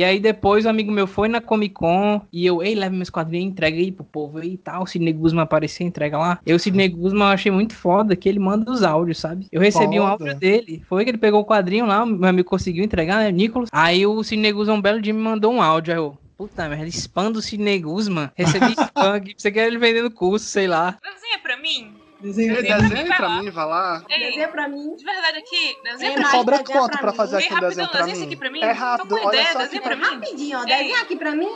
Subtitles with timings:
[0.00, 3.10] E aí depois um amigo meu foi na Comic Con e eu, ei, leva meus
[3.10, 4.84] quadrinhos, entrega aí pro povo aí e tal.
[4.84, 6.40] O Sidney Guzman apareceu, entrega lá.
[6.46, 9.46] Eu, o Sidney Guzman, eu achei muito foda que ele manda os áudios, sabe?
[9.52, 10.00] Eu recebi foda.
[10.00, 10.82] um áudio dele.
[10.88, 13.30] Foi que ele pegou o quadrinho lá, meu amigo conseguiu entregar, né?
[13.30, 13.68] Nicolas.
[13.70, 15.92] Aí o Sidney Guzman, um belo dia, me mandou um áudio.
[15.92, 18.30] Aí eu, Puta merda, spam do Sidney Guzman.
[18.34, 20.98] Recebi spam aqui, você quer ele vendendo curso, sei lá.
[21.02, 21.99] Desenha pra mim.
[22.20, 24.04] Desenha, desenha, desenha pra, mim, vai lá.
[24.10, 24.94] Ei, desenha pra mim.
[24.94, 26.30] De verdade aqui, desenha pra mim.
[26.30, 28.22] Cobra quanto pra, fazer aqui um desenho pra mim?
[28.24, 28.60] Aqui pra mim?
[28.62, 30.02] É rápido, olha ideia, só desenha pra mim.
[30.02, 31.48] Rapidinho, ó, desenha aqui pra mim.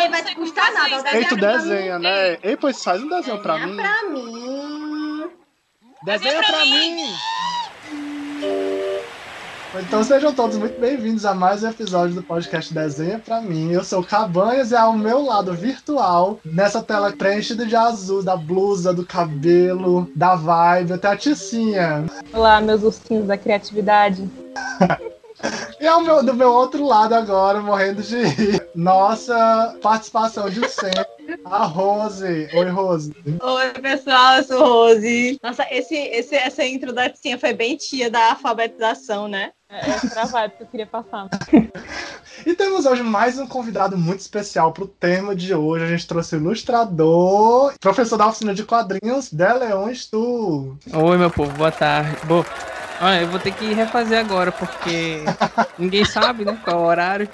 [0.00, 2.38] Ei, vai te custar nada, Ei, tu desenha, né?
[2.42, 3.76] Ei, pois faz um desenho pra mim.
[3.76, 5.30] pra mim.
[6.04, 6.96] Desenha pra mim.
[9.74, 13.72] Então sejam todos muito bem-vindos a mais um episódio do podcast Desenha Pra Mim.
[13.72, 18.36] Eu sou o Cabanhas e ao meu lado virtual, nessa tela preenchida de azul, da
[18.36, 22.04] blusa, do cabelo, da vibe, até a Ticinha.
[22.34, 24.28] Olá, meus ursinhos da criatividade.
[25.80, 31.40] E ao meu, do meu outro lado agora, morrendo de rir, nossa participação de sempre,
[31.44, 32.48] a Rose.
[32.54, 33.12] Oi, Rose.
[33.26, 35.40] Oi, pessoal, eu sou Rose.
[35.42, 39.50] Nossa, esse, esse, essa intro da Ticinha foi bem tia da alfabetização, né?
[39.72, 41.28] É, é travado que eu queria passar.
[42.44, 45.84] e temos hoje mais um convidado muito especial para o tema de hoje.
[45.84, 50.76] A gente trouxe o ilustrador, professor da oficina de quadrinhos, Deleon Stu.
[50.92, 52.14] Oi, meu povo, boa tarde.
[52.26, 52.44] Boa.
[53.00, 55.24] Olha, eu vou ter que refazer agora, porque
[55.78, 57.28] ninguém sabe, né, qual é o horário.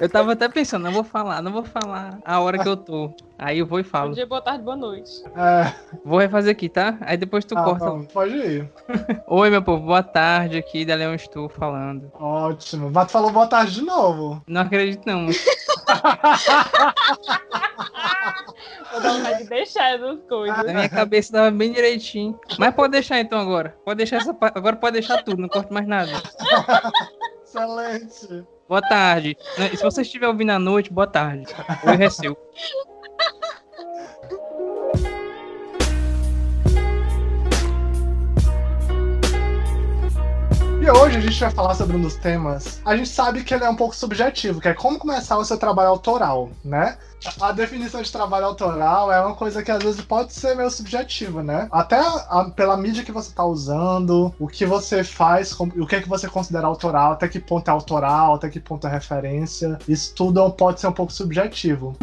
[0.00, 3.12] Eu tava até pensando, não vou falar, não vou falar a hora que eu tô.
[3.42, 4.08] Aí eu vou e falo.
[4.08, 5.10] Bom dia, boa tarde, boa noite.
[5.34, 5.72] É.
[6.04, 6.98] Vou refazer aqui, tá?
[7.00, 7.86] Aí depois tu ah, corta.
[7.86, 8.70] Bom, pode ir.
[9.26, 12.12] Oi, meu povo, boa tarde aqui, da Leão Estou falando.
[12.12, 12.90] Ótimo.
[12.92, 14.42] Mas tu falou boa tarde de novo.
[14.46, 15.24] Não acredito, não.
[18.92, 20.58] Vou dar vontade de deixar essas coisas.
[20.58, 22.38] Na minha cabeça tava bem direitinho.
[22.58, 23.74] Mas pode deixar então agora.
[23.86, 26.12] Pode deixar essa Agora pode deixar tudo, não corto mais nada.
[27.42, 28.44] Excelente.
[28.68, 29.34] Boa tarde.
[29.74, 31.46] Se você estiver ouvindo à noite, boa tarde.
[31.86, 32.36] Oi, Receu.
[40.80, 42.80] E hoje a gente vai falar sobre um dos temas.
[42.86, 45.58] A gente sabe que ele é um pouco subjetivo, que é como começar o seu
[45.58, 46.96] trabalho autoral, né?
[47.38, 51.42] A definição de trabalho autoral é uma coisa que às vezes pode ser meio subjetiva,
[51.42, 51.68] né?
[51.70, 56.00] Até a, pela mídia que você está usando, o que você faz, o que é
[56.00, 59.78] que você considera autoral, até que ponto é autoral, até que ponto é referência.
[59.86, 61.94] Isso tudo pode ser um pouco subjetivo.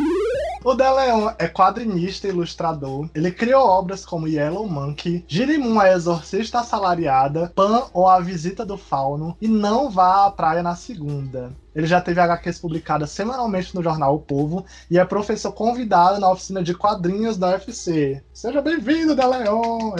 [0.68, 3.10] O Deleon é quadrinista e ilustrador.
[3.16, 8.78] Ele criou obras como Yellow Monkey, Girimum a Exorcista Assalariada, Pan ou A Visita do
[8.78, 11.56] Fauno e Não Vá à Praia na Segunda.
[11.78, 16.32] Ele já teve HQs publicadas semanalmente no jornal O Povo e é professor convidado na
[16.32, 18.20] oficina de quadrinhos da UFC.
[18.34, 19.94] Seja bem-vindo, Deleon!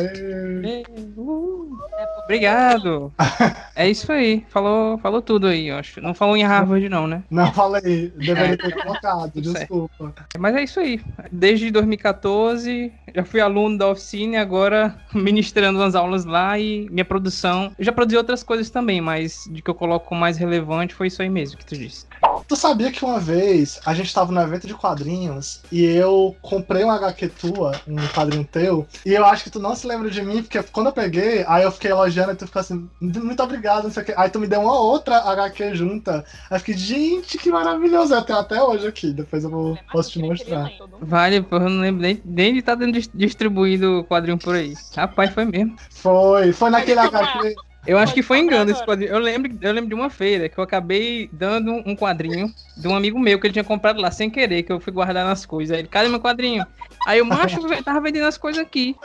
[2.24, 3.14] Obrigado!
[3.76, 6.02] é isso aí, falou, falou tudo aí, eu acho.
[6.02, 7.22] Não falou em Harvard, não, né?
[7.30, 10.16] Não falei, deveria ter colocado, desculpa.
[10.36, 11.00] Mas é isso aí.
[11.32, 17.06] Desde 2014, já fui aluno da oficina e agora ministrando umas aulas lá e minha
[17.06, 17.72] produção.
[17.78, 21.22] Eu já produzi outras coisas também, mas de que eu coloco mais relevante foi isso
[21.22, 22.06] aí mesmo tu disse.
[22.48, 26.84] Tu sabia que uma vez a gente tava no evento de quadrinhos e eu comprei
[26.84, 30.22] um HQ tua, um quadrinho teu, e eu acho que tu não se lembra de
[30.22, 33.84] mim, porque quando eu peguei, aí eu fiquei elogiando e tu ficou assim, muito obrigado,
[33.84, 34.14] não sei o que.
[34.16, 36.26] Aí tu me deu uma outra HQ junta.
[36.50, 38.14] Aí eu fiquei, gente, que maravilhoso.
[38.14, 40.72] Eu tenho até hoje aqui, depois eu vou, posso te mostrar.
[41.02, 44.74] Vale, eu não lembro nem, nem de estar tá distribuído o quadrinho por aí.
[44.96, 45.76] Rapaz, foi mesmo.
[45.90, 47.56] Foi, foi naquele HQ.
[47.88, 49.12] Eu acho que foi engano esse quadrinho.
[49.12, 52.96] Eu lembro, eu lembro de uma feira que eu acabei dando um quadrinho de um
[52.96, 55.74] amigo meu que ele tinha comprado lá sem querer, que eu fui guardar nas coisas.
[55.74, 56.66] Aí ele, cadê meu quadrinho?
[57.08, 58.96] Aí o macho tava vendendo as coisas aqui.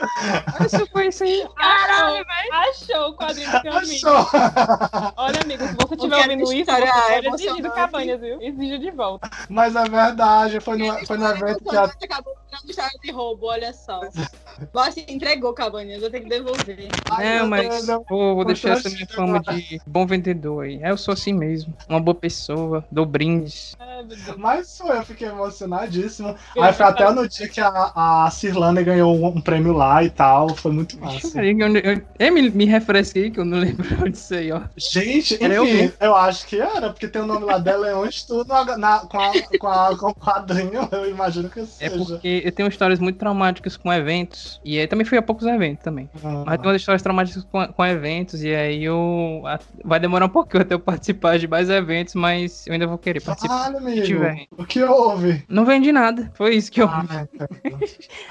[0.65, 1.47] Isso foi isso aí.
[1.55, 2.53] Caralho, velho.
[2.53, 4.07] Achou o quadrinho do teu amigo.
[4.07, 4.29] Achou.
[5.15, 8.41] Olha, amigo, se você estiver ouvindo isso, você pode exigir do Cabanhas, viu?
[8.41, 9.29] Exige de volta.
[9.49, 11.83] Mas é verdade, foi no, foi no evento que a...
[11.83, 12.33] Acabou
[12.63, 14.01] de história de roubo, olha só.
[14.71, 16.89] Você entregou, Cabanhas, eu tenho que devolver.
[17.17, 20.79] Não, mas vou, vou deixar essa minha fama de bom vendedor aí.
[20.81, 21.73] Eu sou assim mesmo.
[21.87, 23.75] Uma boa pessoa, dou brindes.
[24.37, 26.35] Mas foi, eu fiquei emocionadíssimo.
[26.59, 30.09] Aí foi até no dia que a, a Cirlane ganhou um, um, prêmio lá e
[30.09, 30.55] tal.
[30.55, 31.41] Foi muito massa.
[31.41, 34.61] Eu, eu, eu, eu me, me refresquei que eu não lembro disso aí, ó.
[34.75, 38.47] Gente, enfim, eu, eu, acho que era, porque tem o nome lá dela Leões tudo
[38.47, 40.87] na, na, com, a, com, a, com o quadrinho.
[40.91, 41.93] Eu imagino que seja.
[41.93, 44.59] É porque eu tenho histórias muito traumáticas com eventos.
[44.63, 46.09] E aí também fui a poucos eventos também.
[46.23, 46.43] Ah.
[46.45, 48.43] Mas tem umas histórias traumáticas com, com eventos.
[48.43, 49.43] E aí eu.
[49.83, 53.21] Vai demorar um pouquinho até eu participar de mais eventos, mas eu ainda vou querer
[53.21, 53.67] participar.
[53.67, 54.23] Amigo,
[54.57, 55.43] o que houve?
[55.47, 56.31] Não vendi nada.
[56.35, 56.87] Foi isso que eu.
[56.87, 57.05] Ah,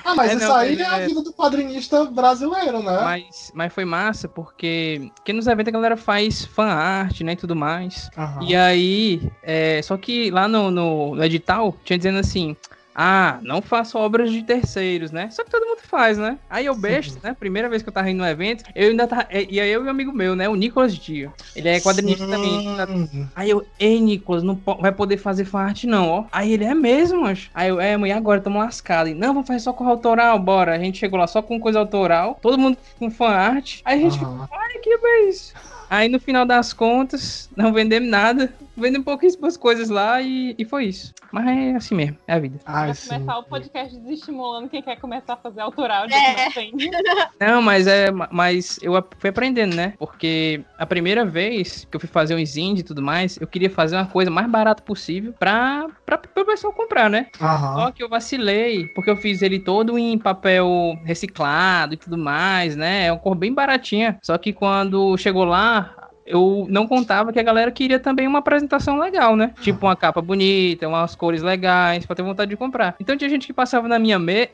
[0.05, 3.01] ah, mas é, isso não, aí é a é- vida do quadrinista brasileiro, né?
[3.03, 7.37] Mas, mas foi massa porque, porque nos eventos a galera faz fan arte, né, e
[7.37, 8.11] tudo mais.
[8.17, 8.43] Aham.
[8.47, 12.57] E aí, é, só que lá no, no, no edital tinha dizendo assim.
[12.95, 15.31] Ah, não faço obras de terceiros, né?
[15.31, 16.39] Só que todo mundo faz, né?
[16.49, 17.35] Aí eu besta, né?
[17.39, 19.27] Primeira vez que eu tava indo no evento, eu ainda tava.
[19.33, 20.49] E aí eu e um amigo meu, né?
[20.49, 21.33] O Nicolas Dia.
[21.57, 22.63] Ele é quadrinista também.
[22.77, 22.87] tá-.
[23.35, 26.25] Aí eu, ei, Nicolas, não po- vai poder fazer fanart, não, ó.
[26.31, 27.51] Aí ele é mesmo, acho.
[27.55, 29.09] Aí eu, é, mãe, agora tamo lascado.
[29.09, 30.75] E, não, vamos fazer só com autoral, bora.
[30.75, 33.81] A gente chegou lá só com coisa autoral, todo mundo com fanart.
[33.85, 35.55] Aí a gente ficou, ai, que beijo.
[35.89, 38.55] Aí no final das contas, não vendemos nada.
[38.77, 41.13] Vendemos pouquíssimas coisas lá e, e foi isso.
[41.31, 42.59] Mas é assim mesmo, é a vida.
[42.65, 43.09] Ai, Vai sim.
[43.11, 46.45] começar o podcast desestimulando quem quer começar a fazer autoral de É.
[46.45, 46.73] não tem.
[47.41, 48.11] Não, mas é.
[48.31, 49.95] Mas eu fui aprendendo, né?
[49.99, 53.69] Porque a primeira vez que eu fui fazer uns indies e tudo mais, eu queria
[53.71, 57.27] fazer uma coisa mais barata possível pra, pra, pra pessoa comprar, né?
[57.41, 57.75] Aham.
[57.77, 62.77] Só que eu vacilei, porque eu fiz ele todo em papel reciclado e tudo mais,
[62.77, 63.07] né?
[63.07, 64.19] É uma cor bem baratinha.
[64.23, 65.95] Só que quando chegou lá.
[66.27, 69.53] Eu não contava que a galera queria também uma apresentação legal, né?
[69.61, 72.95] Tipo uma capa bonita, umas cores legais, pra ter vontade de comprar.
[73.01, 74.51] Então tinha gente que passava na minha mesa,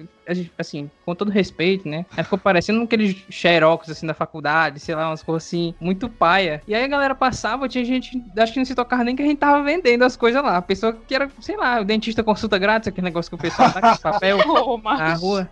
[0.58, 2.06] assim, com todo respeito, né?
[2.16, 6.62] Aí ficou parecendo aqueles xerox, assim, da faculdade, sei lá, umas coisas assim, muito paia.
[6.66, 9.26] E aí a galera passava, tinha gente, acho que não se tocava nem que a
[9.26, 10.56] gente tava vendendo as coisas lá.
[10.56, 13.72] A pessoa que era, sei lá, o dentista consulta grátis, aquele negócio que o pessoal
[13.72, 15.48] tá com papel na mas rua.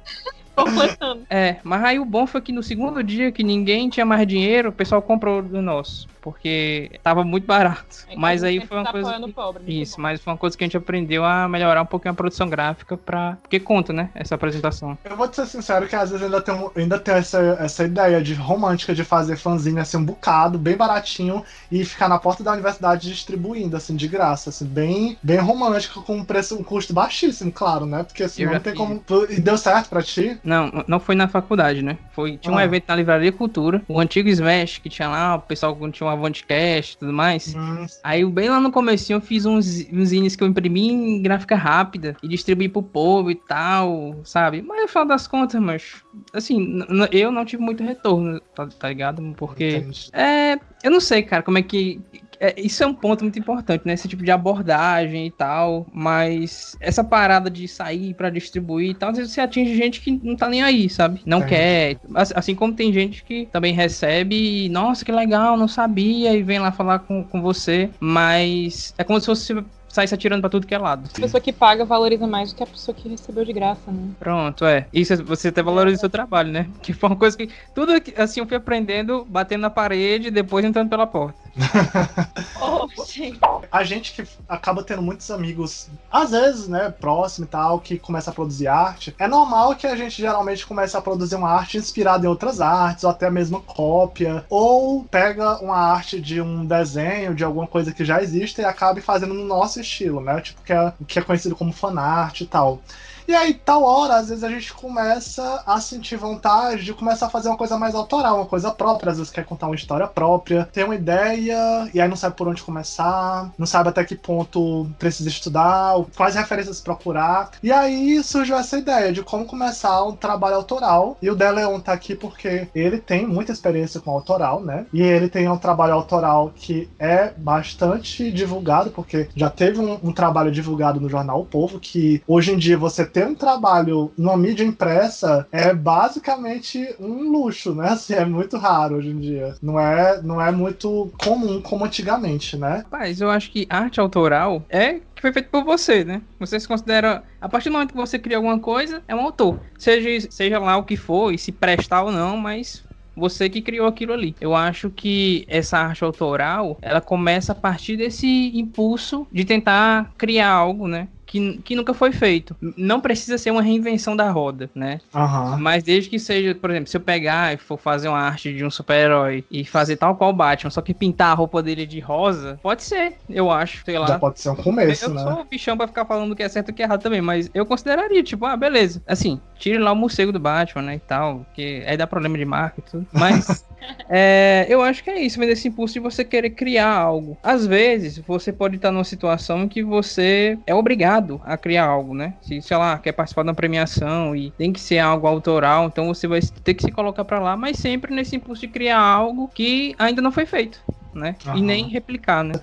[0.56, 1.22] Completando.
[1.30, 4.70] É, mas aí o bom foi que no segundo dia que ninguém tinha mais dinheiro,
[4.70, 6.08] o pessoal comprou do nosso.
[6.20, 8.04] Porque tava muito barato.
[8.16, 9.08] Mas aí foi uma tá coisa.
[9.10, 10.02] apoiando que- o pobre, Isso, bom.
[10.02, 12.96] mas foi uma coisa que a gente aprendeu a melhorar um pouquinho a produção gráfica
[12.96, 13.36] pra.
[13.42, 14.10] Porque conta, né?
[14.12, 14.98] Essa apresentação.
[15.04, 18.20] Eu vou te ser sincero que às vezes ainda tenho, ainda tenho essa, essa ideia
[18.20, 22.50] de romântica de fazer fanzine assim, um bocado, bem baratinho, e ficar na porta da
[22.52, 27.52] universidade distribuindo, assim, de graça, assim, bem, bem romântico, com um preço, um custo baixíssimo,
[27.52, 28.02] claro, né?
[28.02, 28.80] Porque assim, Eu não tem fiz.
[28.82, 29.00] como.
[29.30, 30.38] E deu certo pra ti?
[30.46, 31.98] Não, não foi na faculdade, né?
[32.12, 32.64] Foi, tinha um Ah.
[32.64, 36.10] evento na Livraria Cultura, o antigo Smash, que tinha lá, o pessoal que tinha um
[36.10, 37.54] Avantcast e tudo mais.
[37.54, 41.20] Hum, Aí, bem lá no comecinho, eu fiz uns, uns zines que eu imprimi em
[41.22, 44.62] gráfica rápida e distribuí pro povo e tal, sabe?
[44.62, 46.02] Mas no final das contas, mas,
[46.32, 49.20] assim, eu não tive muito retorno, tá, tá ligado?
[49.36, 50.08] Porque, entendi.
[50.12, 52.00] é, eu não sei, cara, como é que...
[52.40, 53.92] é, isso é um ponto muito importante, né?
[53.94, 59.10] Esse tipo de abordagem e tal, mas essa parada de sair pra distribuir e tal,
[59.10, 61.20] às vezes você atinge gente que não tá nem aí, sabe?
[61.24, 61.50] Não Entendi.
[61.54, 61.98] quer.
[62.14, 66.58] Assim- como tem gente que também recebe e, nossa, que legal, não sabia, e vem
[66.58, 69.54] lá falar com, com você, mas é como se fosse
[69.88, 71.08] saísse atirando pra tudo que é lado.
[71.16, 74.10] A pessoa que paga valoriza mais do que a pessoa que recebeu de graça, né?
[74.18, 74.86] Pronto, é.
[74.92, 76.66] Isso é- você até valoriza o seu trabalho, né?
[76.82, 77.48] Que foi uma coisa que.
[77.74, 81.38] Tudo que, assim eu fui aprendendo, batendo na parede e depois entrando pela porta.
[82.60, 83.38] Oh, gente.
[83.70, 88.30] A gente que acaba tendo muitos amigos, às vezes, né, próximo e tal, que começa
[88.30, 92.26] a produzir arte, é normal que a gente geralmente comece a produzir uma arte inspirada
[92.26, 97.44] em outras artes, ou até mesmo cópia, ou pega uma arte de um desenho, de
[97.44, 100.40] alguma coisa que já existe e acabe fazendo no nosso estilo, né?
[100.40, 102.80] Tipo, que é, que é conhecido como fanart e tal.
[103.28, 107.30] E aí, tal hora, às vezes a gente começa a sentir vontade de começar a
[107.30, 109.10] fazer uma coisa mais autoral, uma coisa própria.
[109.10, 112.46] Às vezes quer contar uma história própria, tem uma ideia, e aí não sabe por
[112.46, 117.50] onde começar, não sabe até que ponto precisa estudar, quais referências procurar.
[117.60, 121.18] E aí surgiu essa ideia de como começar um trabalho autoral.
[121.20, 124.86] E o Deleon tá aqui porque ele tem muita experiência com autoral, né?
[124.92, 130.12] E ele tem um trabalho autoral que é bastante divulgado, porque já teve um, um
[130.12, 134.36] trabalho divulgado no jornal O Povo, que hoje em dia você ter um trabalho numa
[134.36, 137.88] mídia impressa é basicamente um luxo, né?
[137.96, 139.54] Assim, é muito raro hoje em dia.
[139.62, 142.84] Não é, não é muito comum como antigamente, né?
[142.84, 146.20] Rapaz, eu acho que arte autoral é que foi feito por você, né?
[146.38, 147.22] Você se considera.
[147.40, 149.58] A partir do momento que você cria alguma coisa, é um autor.
[149.78, 152.84] Seja, seja lá o que for, e se prestar ou não, mas
[153.16, 154.36] você que criou aquilo ali.
[154.38, 160.50] Eu acho que essa arte autoral, ela começa a partir desse impulso de tentar criar
[160.50, 161.08] algo, né?
[161.26, 162.56] Que, que nunca foi feito.
[162.76, 165.00] Não precisa ser uma reinvenção da roda, né?
[165.14, 165.56] Aham.
[165.58, 168.64] Mas desde que seja, por exemplo, se eu pegar e for fazer uma arte de
[168.64, 171.98] um super-herói e fazer tal qual o Batman, só que pintar a roupa dele de
[171.98, 174.06] rosa, pode ser, eu acho, sei lá.
[174.06, 175.22] Já pode ser um começo, eu né?
[175.22, 177.02] sou o bichão pra ficar falando o que é certo e o que é errado
[177.02, 179.02] também, mas eu consideraria, tipo, ah, beleza.
[179.06, 182.44] Assim, tire lá o morcego do Batman, né, e tal, que aí dá problema de
[182.44, 183.06] marca e tudo.
[183.12, 183.64] Mas
[184.08, 187.36] é, eu acho que é isso, mas esse impulso de você querer criar algo.
[187.42, 192.14] Às vezes, você pode estar numa situação em que você é obrigado a criar algo,
[192.14, 192.34] né?
[192.42, 196.06] Se, sei lá, quer participar de uma premiação e tem que ser algo autoral, então
[196.08, 199.48] você vai ter que se colocar pra lá, mas sempre nesse impulso de criar algo
[199.48, 200.80] que ainda não foi feito,
[201.14, 201.36] né?
[201.54, 202.60] E nem replicar, né?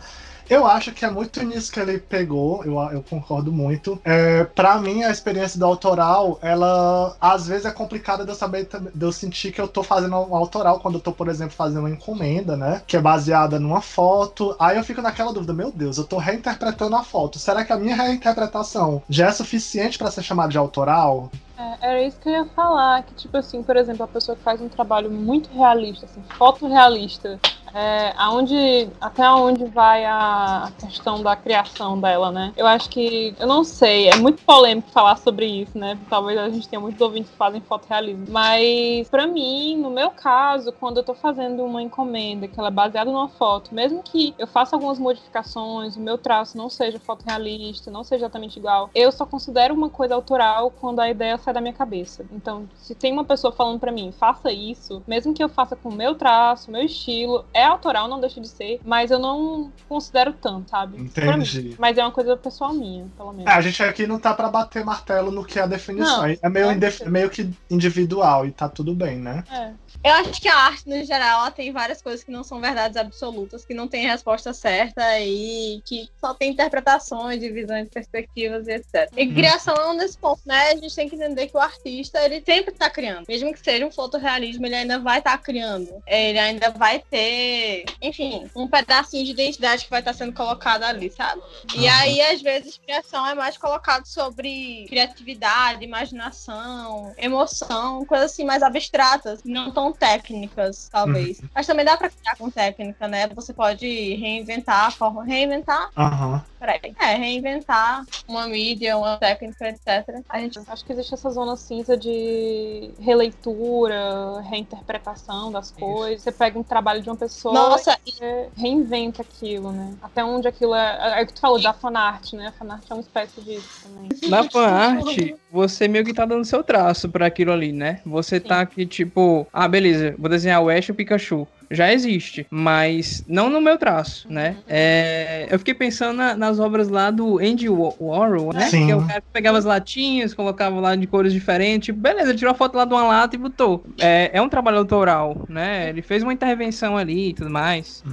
[0.54, 4.00] Eu acho que é muito nisso que ele pegou, eu, eu concordo muito.
[4.06, 8.70] É, para mim, a experiência do autoral, ela às vezes é complicada de eu saber,
[8.94, 11.80] de eu sentir que eu tô fazendo um autoral quando eu tô, por exemplo, fazendo
[11.80, 12.84] uma encomenda, né?
[12.86, 14.56] Que é baseada numa foto.
[14.60, 17.40] Aí eu fico naquela dúvida, meu Deus, eu tô reinterpretando a foto.
[17.40, 21.32] Será que a minha reinterpretação já é suficiente para ser chamada de autoral?
[21.58, 24.44] É, era isso que eu ia falar, que tipo assim, por exemplo, a pessoa que
[24.44, 27.40] faz um trabalho muito realista, assim, fotorrealista,
[27.74, 32.53] é, aonde, até onde vai a questão da criação dela, né?
[32.56, 35.98] Eu acho que, eu não sei, é muito polêmico falar sobre isso, né?
[36.10, 40.72] Talvez a gente tenha muitos ouvintes que fazem fotorrealismo, mas para mim, no meu caso,
[40.74, 44.48] quando eu tô fazendo uma encomenda que ela é baseada numa foto, mesmo que eu
[44.48, 49.25] faça algumas modificações, o meu traço não seja fotorrealista, não seja exatamente igual, eu só
[49.25, 52.25] considero uma coisa autoral quando a ideia sai da minha cabeça.
[52.32, 55.89] Então, se tem uma pessoa falando para mim, faça isso, mesmo que eu faça com
[55.89, 60.34] o meu traço, meu estilo, é autoral, não deixa de ser, mas eu não considero
[60.34, 61.00] tanto, sabe?
[61.00, 61.75] Entendi.
[61.77, 63.51] Mas é uma coisa pessoal minha, pelo menos.
[63.51, 66.24] É, a gente aqui não tá pra bater martelo no que é a definição.
[66.24, 67.10] Não, é meio, ser.
[67.10, 69.43] meio que individual e tá tudo bem, né?
[69.51, 69.72] É.
[70.04, 72.98] Eu acho que a arte, no geral, ela tem várias coisas que não são verdades
[72.98, 79.10] absolutas, que não tem resposta certa e que só tem interpretações, divisões perspectivas e etc.
[79.16, 79.34] E Uhum.
[79.34, 80.72] criação é um desses pontos, né?
[80.72, 83.26] A gente tem que entender que o artista, ele sempre tá criando.
[83.30, 85.90] Mesmo que seja um fotorrealismo, ele ainda vai estar criando.
[86.06, 91.10] Ele ainda vai ter, enfim, um pedacinho de identidade que vai estar sendo colocado ali,
[91.12, 91.42] sabe?
[91.76, 91.90] E Uhum.
[91.94, 99.40] aí, às vezes, criação é mais colocado sobre criatividade, imaginação, emoção, coisas assim mais abstratas,
[99.46, 101.42] não tão técnicas, talvez.
[101.54, 103.28] Mas também dá pra criar com técnica, né?
[103.30, 105.24] Você pode reinventar a forma.
[105.24, 105.90] Reinventar?
[105.98, 106.44] Aham.
[106.60, 106.80] Peraí.
[107.00, 110.22] É, reinventar uma mídia, uma técnica, etc.
[110.30, 110.60] A gente.
[110.68, 116.24] Acho que existe essa zona cinza de releitura, reinterpretação das coisas.
[116.24, 119.94] Você pega um trabalho de uma pessoa Nossa, e você reinventa aquilo, né?
[120.02, 121.20] Até onde aquilo é.
[121.20, 122.48] É o que tu falou da fanart, né?
[122.48, 124.10] A fanart é uma espécie disso também.
[124.30, 125.18] Na fanart,
[125.54, 128.02] você meio que tá dando seu traço pra aquilo ali, né?
[128.04, 131.48] Você tá aqui, tipo, ah, beleza, vou desenhar o Ash e o Pikachu.
[131.74, 134.58] Já existe, mas não no meu traço, né?
[134.68, 138.68] É, eu fiquei pensando na- nas obras lá do Andy Wa- Warhol, né?
[138.70, 138.86] Sim.
[138.86, 142.36] Que é o cara que pegava as latinhas, colocava lá de cores diferentes, tipo, beleza,
[142.36, 143.84] tirou a foto lá de uma lata e botou.
[144.00, 145.89] É, é um trabalho autoral, né?
[145.89, 148.03] Ele fez uma intervenção ali e tudo mais.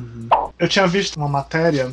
[0.58, 1.90] Eu tinha visto uma matéria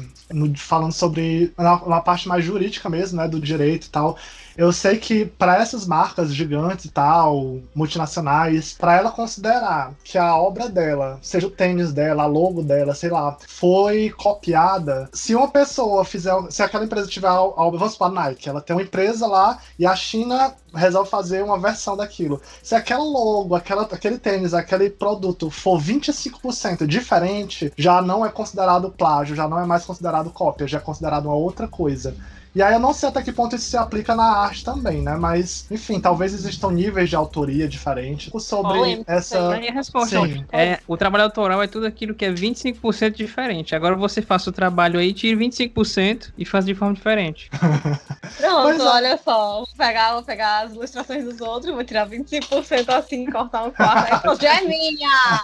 [0.57, 4.17] falando sobre na parte mais jurídica mesmo, né, do direito e tal.
[4.57, 10.35] Eu sei que para essas marcas gigantes e tal, multinacionais, para ela considerar que a
[10.35, 16.05] obra dela, seja tênis dela, a logo dela, sei lá, foi copiada, se uma pessoa
[16.05, 19.85] fizer, se aquela empresa tiver vamos supor, a Nike, ela tem uma empresa lá e
[19.85, 22.41] a China resolve fazer uma versão daquilo.
[22.61, 28.89] Se aquela logo, aquela, aquele tênis, aquele produto for 25% diferente, já não é considerado
[28.91, 32.15] plágio, já não é mais considerado cópia, já é considerado uma outra coisa.
[32.57, 35.15] E aí eu não sei até que ponto isso se aplica na arte também, né?
[35.15, 39.53] Mas, enfim, talvez existam níveis de autoria diferentes sobre essa.
[39.53, 40.43] Aí a resposta Sim.
[40.51, 43.75] é o trabalho autoral é tudo aquilo que é 25% diferente.
[43.75, 47.47] Agora você faça o trabalho aí, tire 25% e faça de forma diferente.
[48.37, 48.85] Pronto, é.
[48.85, 49.57] olha só.
[49.57, 54.35] Vou pegar, vou pegar as ilustrações dos outros, vou tirar 25% assim, cortar um quarto.
[54.41, 55.41] Já é minha!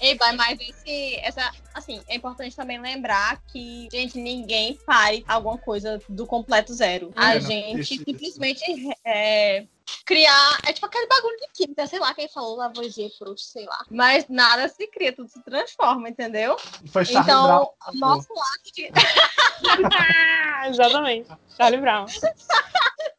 [0.00, 5.58] Ei, boy, mas esse, essa, assim, é importante também lembrar que, gente, ninguém pare alguma
[5.58, 7.12] coisa do completo zero.
[7.16, 8.04] A É, não gente isso.
[8.04, 8.62] simplesmente
[9.04, 9.66] é,
[10.04, 10.58] criar.
[10.66, 13.84] É tipo aquele bagulho de química, sei lá quem falou, Lavoisier, Proust, sei lá.
[13.90, 16.56] Mas nada se cria, tudo se transforma, entendeu?
[16.92, 18.90] Foi Charlie Então, Brown nosso lado de.
[20.68, 21.28] Exatamente.
[21.56, 22.06] Charlie Brown.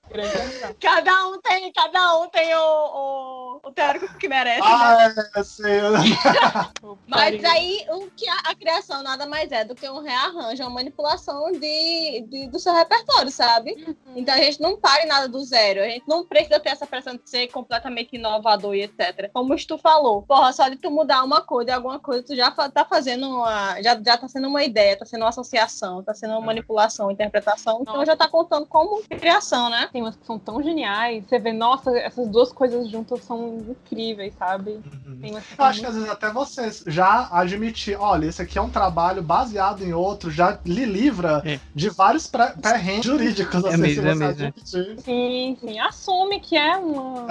[0.79, 4.65] Cada um tem, cada um tem o, o, o teórico que merece, né?
[4.67, 5.79] Ah, é, sei.
[7.07, 10.69] Mas aí o que a, a criação nada mais é do que um rearranjo, uma
[10.69, 13.95] manipulação de, de- do seu repertório, sabe?
[14.15, 15.81] Então a gente não para em nada do zero.
[15.81, 19.29] A gente não precisa ter essa pressão de ser completamente inovador e etc.
[19.33, 22.35] Como o Stu falou, porra, só de tu mudar uma coisa e alguma coisa, tu
[22.35, 23.81] já tá fazendo uma.
[23.81, 27.13] Já, já tá sendo uma ideia, tá sendo uma associação, tá sendo uma manipulação, uma
[27.13, 27.79] interpretação.
[27.81, 29.89] Então já tá contando como criação, né?
[29.99, 31.25] Tem umas que são tão geniais.
[31.27, 34.79] Você vê, nossa, essas duas coisas juntas são incríveis, sabe?
[35.19, 38.57] Tem umas que Eu acho que às vezes até você já admitir, olha, esse aqui
[38.57, 41.59] é um trabalho baseado em outro, já lhe livra É.
[41.75, 44.53] de vários perrengues jurídicos, É assim, mesmo, se é mesmo, é.
[45.01, 45.79] Sim, sim.
[45.79, 47.27] Assume que é uma.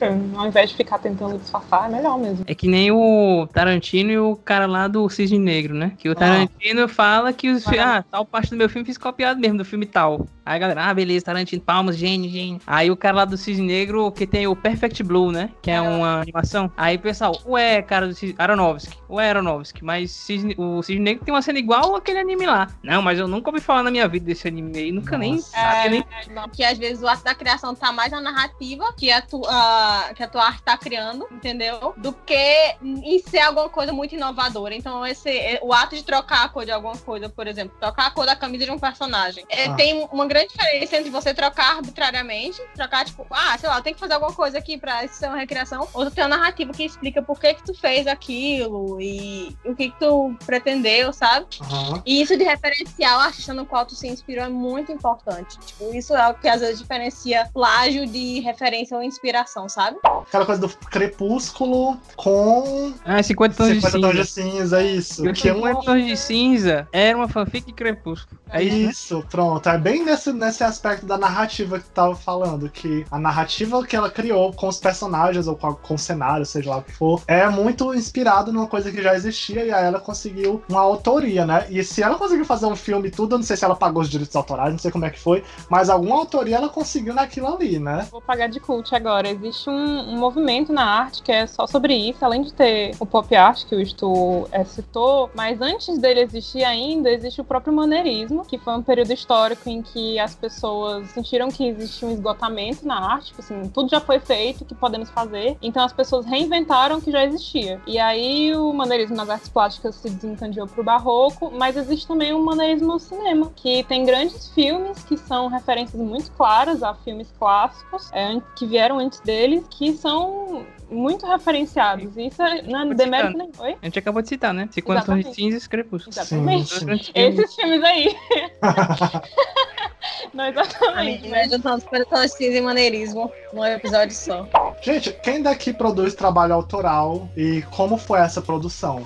[0.00, 0.36] É.
[0.36, 2.44] Ao invés de ficar tentando disfarçar, é melhor mesmo.
[2.44, 5.92] É que nem o Tarantino e o cara lá do Cisne Negro, né?
[5.96, 9.58] Que o Tarantino fala que os ah, tal parte do meu filme fiz copiado mesmo
[9.58, 10.26] do filme tal.
[10.44, 12.60] Aí a galera, ah, beleza, Tarantino, palmas, gênio, gênio.
[12.66, 15.50] Aí o cara lá do Cisne Negro, que tem o Perfect Blue, né?
[15.62, 16.70] Que é uma animação.
[16.76, 18.34] Aí o pessoal, ué, cara do Cisne...
[18.38, 20.54] Aronofsky, ué, Aronofsky, mas Cisne...
[20.58, 22.68] o Cisne Negro tem uma cena igual aquele anime lá.
[22.82, 25.50] Não, mas eu nunca ouvi falar na minha vida desse anime aí, nunca nem Nossa.
[25.50, 26.04] sabia, É, nem...
[26.52, 30.22] que às vezes o ato da criação tá mais na narrativa que a tua, que
[30.22, 31.94] a tua arte tá criando, entendeu?
[31.96, 34.74] Do que em ser alguma coisa muito inovadora.
[34.74, 38.10] Então, esse, o ato de trocar a cor de alguma coisa, por exemplo, trocar a
[38.10, 39.74] cor da camisa de um personagem, é, Ah.
[39.74, 43.94] tem uma grande diferença entre você trocar arbitrariamente, trocar, tipo, ah, sei lá, eu tenho
[43.94, 46.72] que fazer alguma coisa aqui pra isso ser uma recriação, ou tu tem uma narrativa
[46.72, 51.46] que explica por que que tu fez aquilo e o que que tu pretendeu, sabe?
[51.60, 52.02] Aham.
[52.06, 55.58] E isso de referenciar o artista no qual tu se inspirou é muito importante.
[55.58, 59.98] Tipo, isso é o que às vezes diferencia plágio de referência ou inspiração, sabe?
[60.04, 64.50] Aquela coisa do crepúsculo com Ah, 50 tons 50 de tons de cinza.
[64.50, 65.22] cinza, isso.
[65.28, 65.82] O Que é 50 um...
[65.82, 68.38] tons de cinza era uma fanfic de Crepúsculo.
[68.52, 68.90] É isso, né?
[68.90, 69.68] Isso, pronto.
[69.68, 73.96] É bem nesse, nesse aspecto da narrativa que tu tava falando, que a narrativa que
[73.96, 77.22] ela criou com os personagens ou com, com o cenário, seja lá o que for,
[77.26, 81.66] é muito inspirado numa coisa que já existia e aí ela conseguiu uma autoria, né?
[81.70, 84.02] E se ela conseguiu fazer um filme e tudo, eu não sei se ela pagou
[84.02, 87.48] os direitos autorais, não sei como é que foi, mas alguma autoria ela conseguiu naquilo
[87.48, 88.06] ali, né?
[88.10, 89.28] Vou pagar de cult agora.
[89.28, 93.06] Existe um, um movimento na arte que é só sobre isso, além de ter o
[93.06, 97.72] pop art que o Stu é, citou, mas antes dele existir ainda, existe o próprio
[97.72, 102.86] maneirismo, que foi um período histórico em que as pessoas sentiram que existia um esgotamento
[102.86, 105.56] na arte, tipo assim, tudo já foi feito, o que podemos fazer?
[105.62, 107.80] Então as pessoas reinventaram o que já existia.
[107.86, 112.44] E aí o maneirismo nas artes plásticas se desencadeou pro barroco, mas existe também o
[112.44, 118.10] maneirismo no cinema, que tem grandes filmes que são referências muito claras a filmes clássicos
[118.12, 122.16] é, que vieram antes deles, que são muito referenciados.
[122.16, 123.50] E isso é, não é demérito nem.
[123.58, 123.76] Oi?
[123.80, 124.68] A gente acabou de citar, né?
[124.70, 126.12] 50 tons de cinza e Crepúsculo.
[126.12, 126.78] Exatamente.
[126.78, 127.12] Sim.
[127.14, 128.16] Esses filmes aí.
[130.32, 131.26] não exatamente.
[131.26, 134.46] Amiga, juntando supertostismo e maneirismo num episódio só.
[134.82, 139.02] Gente, quem daqui produz trabalho autoral e como foi essa produção?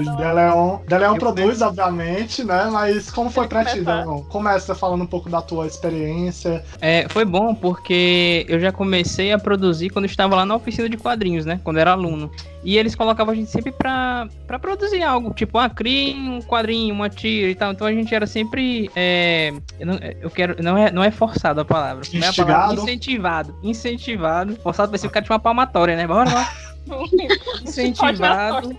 [0.00, 0.16] O.
[0.16, 2.68] Deleon, Deleon produz, obviamente, né?
[2.70, 3.80] Mas como foi pra ti.
[3.80, 4.22] Deleon?
[4.24, 6.64] Começa falando um pouco da tua experiência.
[6.80, 10.88] É, foi bom porque eu já comecei a produzir quando eu estava lá na oficina
[10.88, 11.60] de quadrinhos, né?
[11.62, 12.30] Quando eu era aluno.
[12.64, 15.34] E eles colocavam a gente sempre pra, pra produzir algo.
[15.34, 17.72] Tipo, ah, crie um quadrinho, uma tira e tal.
[17.72, 18.90] Então a gente era sempre.
[18.96, 20.62] é, eu, não, eu quero.
[20.62, 22.04] Não é, não é forçado a palavra.
[22.10, 22.72] Como é a palavra?
[22.72, 22.82] Instigado?
[22.82, 23.56] Incentivado.
[23.62, 24.56] Incentivado.
[24.56, 26.06] Forçado vai ser o cara de uma palmatória, né?
[26.06, 26.50] Bora lá.
[27.62, 28.76] Incentivado.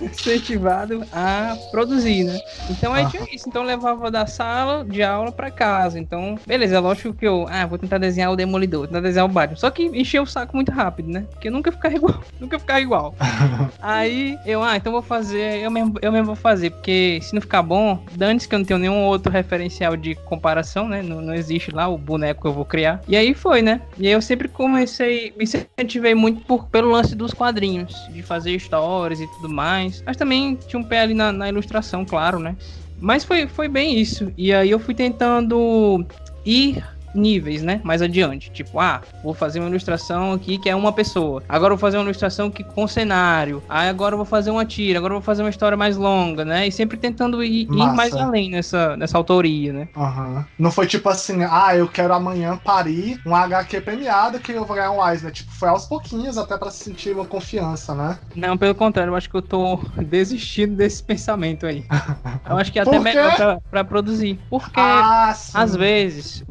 [0.00, 2.38] Incentivado a produzir, né?
[2.70, 3.08] Então aí Ah.
[3.10, 3.48] tinha isso.
[3.48, 5.98] Então eu levava da sala de aula pra casa.
[5.98, 9.26] Então, beleza, é lógico que eu, ah, vou tentar desenhar o Demolidor, vou tentar desenhar
[9.26, 9.56] o Batman.
[9.56, 11.24] Só que encheu o saco muito rápido, né?
[11.30, 13.14] Porque nunca ficava igual, nunca ficava igual.
[13.80, 17.40] aí eu, ah, então vou fazer, eu mesmo, eu mesmo vou fazer, porque se não
[17.40, 21.02] ficar bom, dane-se que eu não tenho nenhum outro referencial de comparação, né?
[21.02, 23.00] Não, não existe lá o boneco que eu vou criar.
[23.08, 23.80] E aí foi, né?
[23.98, 28.54] E aí eu sempre comecei, me incentivei muito por, pelo lance dos quadrinhos, de fazer
[28.54, 30.02] histórias e tudo mais.
[30.04, 32.56] Mas também tinha um pé ali na, na ilustração, claro, né?
[33.00, 34.32] Mas foi, foi bem isso.
[34.36, 36.04] E aí eu fui tentando
[36.44, 36.82] ir
[37.14, 37.80] níveis, né?
[37.82, 38.50] Mais adiante.
[38.50, 41.42] Tipo, ah, vou fazer uma ilustração aqui que é uma pessoa.
[41.48, 43.62] Agora vou fazer uma ilustração que com cenário.
[43.68, 44.98] Aí agora vou fazer uma tira.
[44.98, 46.66] Agora vou fazer uma história mais longa, né?
[46.66, 49.88] E sempre tentando ir, ir mais além nessa, nessa autoria, né?
[49.96, 50.46] Aham.
[50.58, 54.76] Não foi tipo assim, ah, eu quero amanhã parir um HQ premiado que eu vou
[54.76, 55.32] ganhar um Eisner.
[55.32, 58.18] Tipo, foi aos pouquinhos até pra sentir uma confiança, né?
[58.34, 61.84] Não, pelo contrário, eu acho que eu tô desistindo desse pensamento aí.
[62.48, 64.38] Eu acho que é até melhor pra, pra produzir.
[64.48, 64.80] Porque.
[64.80, 65.36] Ah.
[65.52, 66.42] Às vezes,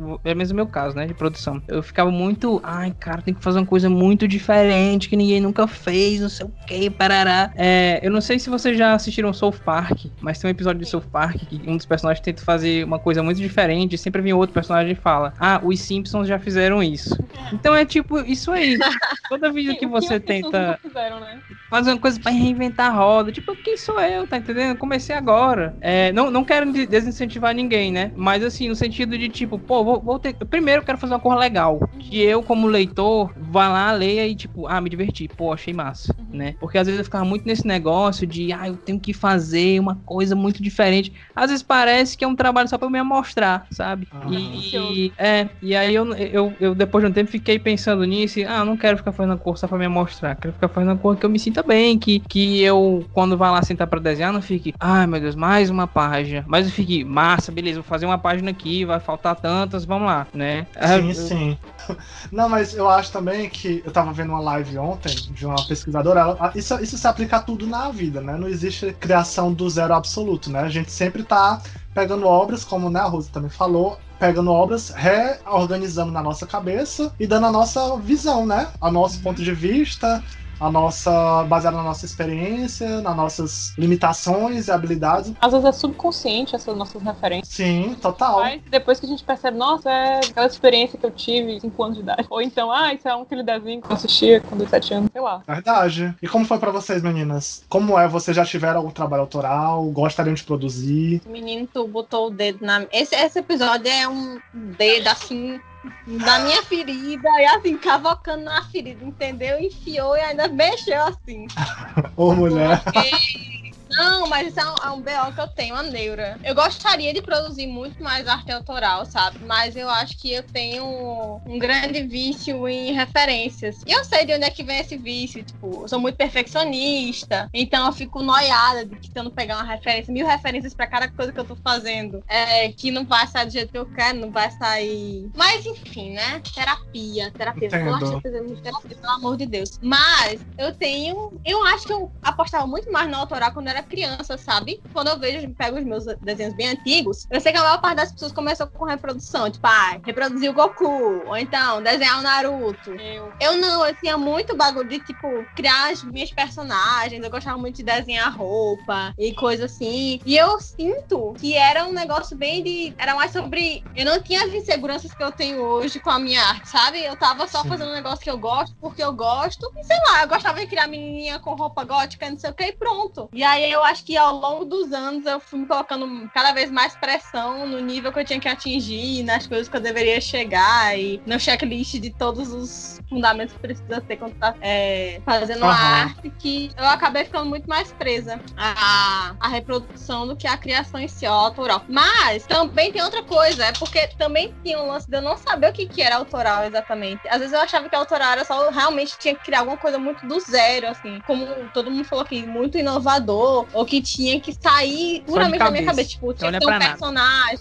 [0.52, 1.62] é mesmo o meu caso, né, de produção.
[1.68, 5.68] Eu ficava muito, ai, cara, tem que fazer uma coisa muito diferente que ninguém nunca
[5.68, 7.52] fez, não sei o que, parará.
[7.56, 10.88] É, eu não sei se vocês já assistiram South Park, mas tem um episódio de
[10.88, 14.34] South Park que um dos personagens tenta fazer uma coisa muito diferente e sempre vem
[14.34, 17.16] outro personagem e fala: "Ah, os Simpsons já fizeram isso".
[17.54, 18.78] Então é tipo isso aí.
[19.30, 21.42] Toda vida que você as pessoas tenta fizeram, né?
[21.70, 23.32] fazer uma coisa pra reinventar a roda.
[23.32, 24.78] Tipo, quem sou eu, tá entendendo?
[24.78, 25.76] Comecei agora.
[25.82, 28.12] É, não, não quero de- desincentivar ninguém, né?
[28.16, 30.37] Mas assim, no sentido de tipo, pô, vou, vou ter.
[30.46, 31.80] Primeiro eu quero fazer uma cor legal.
[32.00, 35.28] Que eu, como leitor, vá lá, leia e, tipo, ah, me diverti.
[35.28, 36.56] Pô, achei massa, né?
[36.60, 39.96] Porque às vezes eu ficava muito nesse negócio de, ah, eu tenho que fazer uma
[40.06, 41.14] coisa muito diferente.
[41.36, 44.08] Às vezes parece que é um trabalho só pra eu me amostrar, sabe?
[44.12, 44.28] Ah.
[44.30, 48.46] E, é, e aí eu, eu, eu, depois de um tempo, fiquei pensando nisso e,
[48.46, 50.36] ah, eu não quero ficar fazendo a cor só pra me amostrar.
[50.38, 53.52] Quero ficar fazendo a cor que eu me sinta bem, que, que eu, quando vá
[53.52, 56.44] lá sentar pra desenhar, não fique, ai meu Deus, mais uma página.
[56.48, 60.27] Mas eu fique, massa, beleza, vou fazer uma página aqui, vai faltar tantas, vamos lá,
[60.34, 60.68] né?
[60.76, 61.58] Ah, Sim, sim.
[62.32, 66.20] Não, mas eu acho também que eu tava vendo uma live ontem de uma pesquisadora.
[66.22, 68.38] ela- isso, isso se aplica a tudo na vida, né?
[68.38, 70.60] Não existe criação do zero absoluto, né?
[70.62, 71.62] A gente sempre tá
[71.94, 77.28] pegando obras, como né, a Rosa também falou, pegando obras, reorganizando na nossa cabeça e
[77.28, 78.72] dando a nossa visão, né?
[78.82, 80.24] A nosso ponto de vista,
[80.60, 81.44] a nossa.
[81.44, 85.34] baseada na nossa experiência, nas nossas limitações e habilidades.
[85.40, 87.54] Às vezes é subconsciente essas nossas referências.
[87.54, 88.40] Sim, total.
[88.40, 91.98] Mas depois que a gente percebe, nossa, é aquela experiência que eu tive 5 anos
[91.98, 92.26] de idade.
[92.30, 95.22] Ou então, ah, isso é um aquele desenho que eu assistia quando 7 anos, sei
[95.22, 95.42] lá.
[95.48, 96.16] Verdade.
[96.22, 97.64] E como foi pra vocês, meninas?
[97.70, 98.08] Como é?
[98.08, 99.84] Vocês já tiveram algum trabalho autoral?
[99.86, 101.22] Gostariam de produzir?
[101.26, 102.86] Menino, tu botou o dedo na.
[102.92, 105.60] Esse, esse episódio é um dedo assim.
[106.08, 109.60] Na minha ferida, e assim, cavocando na ferida, entendeu?
[109.60, 111.48] Enfiou e ainda mexeu assim.
[112.16, 112.82] Ô, mulher.
[112.84, 113.57] Porque-
[113.98, 116.40] Não, mas isso é um, é um BO que eu tenho, a neura.
[116.44, 119.40] Eu gostaria de produzir muito mais arte autoral, sabe?
[119.46, 123.82] Mas eu acho que eu tenho um grande vício em referências.
[123.86, 125.44] E eu sei de onde é que vem esse vício.
[125.44, 127.50] Tipo, eu sou muito perfeccionista.
[127.54, 131.40] Então eu fico noiada de tentando pegar uma referência, mil referências pra cada coisa que
[131.40, 132.24] eu tô fazendo.
[132.28, 135.30] É, que não vai sair do jeito que eu quero, não vai sair.
[135.36, 136.42] Mas enfim, né?
[136.54, 137.70] Terapia, terapia.
[137.72, 138.00] Eu Entendo.
[138.00, 139.80] gosto de fazer muito terapia, pelo amor de Deus.
[139.82, 141.40] Mas eu tenho.
[141.44, 144.80] Eu acho que eu apostava muito mais no autoral quando eu era criança, sabe?
[144.94, 147.98] Quando eu vejo, pego os meus desenhos bem antigos, eu sei que a maior parte
[147.98, 149.50] das pessoas começou com reprodução.
[149.50, 151.24] Tipo, ah, reproduzir o Goku.
[151.28, 152.96] Ou então, desenhar o Naruto.
[153.00, 153.34] Eu.
[153.40, 157.24] Eu não, eu tinha muito bagulho de, tipo, criar as minhas personagens.
[157.24, 160.20] Eu gostava muito de desenhar roupa e coisa assim.
[160.26, 162.94] E eu sinto que era um negócio bem de.
[162.98, 163.84] Era mais sobre.
[163.96, 167.04] Eu não tinha as inseguranças que eu tenho hoje com a minha arte, sabe?
[167.04, 167.70] Eu tava só Sim.
[167.70, 169.72] fazendo um negócio que eu gosto porque eu gosto.
[169.78, 172.64] E sei lá, eu gostava de criar menininha com roupa gótica, não sei o que,
[172.64, 173.30] e pronto.
[173.34, 176.72] E aí eu acho que ao longo dos anos eu fui me colocando cada vez
[176.72, 180.98] mais pressão no nível que eu tinha que atingir, nas coisas que eu deveria chegar
[180.98, 185.72] e no checklist de todos os fundamentos que precisa ter quando tá é, fazendo uma
[185.72, 185.96] Aham.
[186.04, 191.00] arte que eu acabei ficando muito mais presa à, à reprodução do que à criação
[191.00, 191.84] em si, ao autoral.
[191.88, 195.70] Mas também tem outra coisa, é porque também tinha um lance de eu não saber
[195.70, 197.28] o que, que era autoral exatamente.
[197.28, 200.26] Às vezes eu achava que autoral era só realmente tinha que criar alguma coisa muito
[200.28, 205.24] do zero, assim, como todo mundo falou aqui, muito inovador, ou que tinha que sair
[205.26, 206.10] puramente da minha cabeça.
[206.10, 207.58] Tipo, tinha olha que ter um pra nada.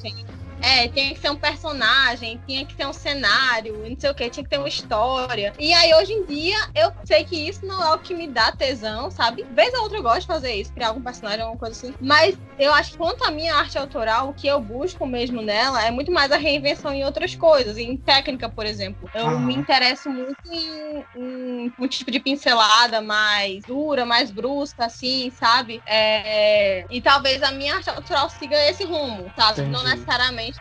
[0.61, 4.31] É, tinha que ser um personagem, tinha que ter um cenário, não sei o que,
[4.31, 5.53] tinha que ter uma história.
[5.59, 8.51] E aí, hoje em dia, eu sei que isso não é o que me dá
[8.53, 9.47] tesão, sabe?
[9.51, 11.95] Vez ou outra eu gosto de fazer isso, criar algum personagem, alguma coisa assim.
[12.01, 15.85] Mas eu acho que quanto à minha arte autoral, o que eu busco mesmo nela
[15.85, 19.11] é muito mais a reinvenção em outras coisas, em técnica, por exemplo.
[19.15, 19.47] Eu Aham.
[19.47, 25.83] me interesso muito em, em um tipo de pincelada mais dura, mais brusca, assim, sabe?
[25.87, 29.63] É, E talvez a minha arte autoral siga esse rumo, sabe?
[29.63, 30.01] Não Entendi.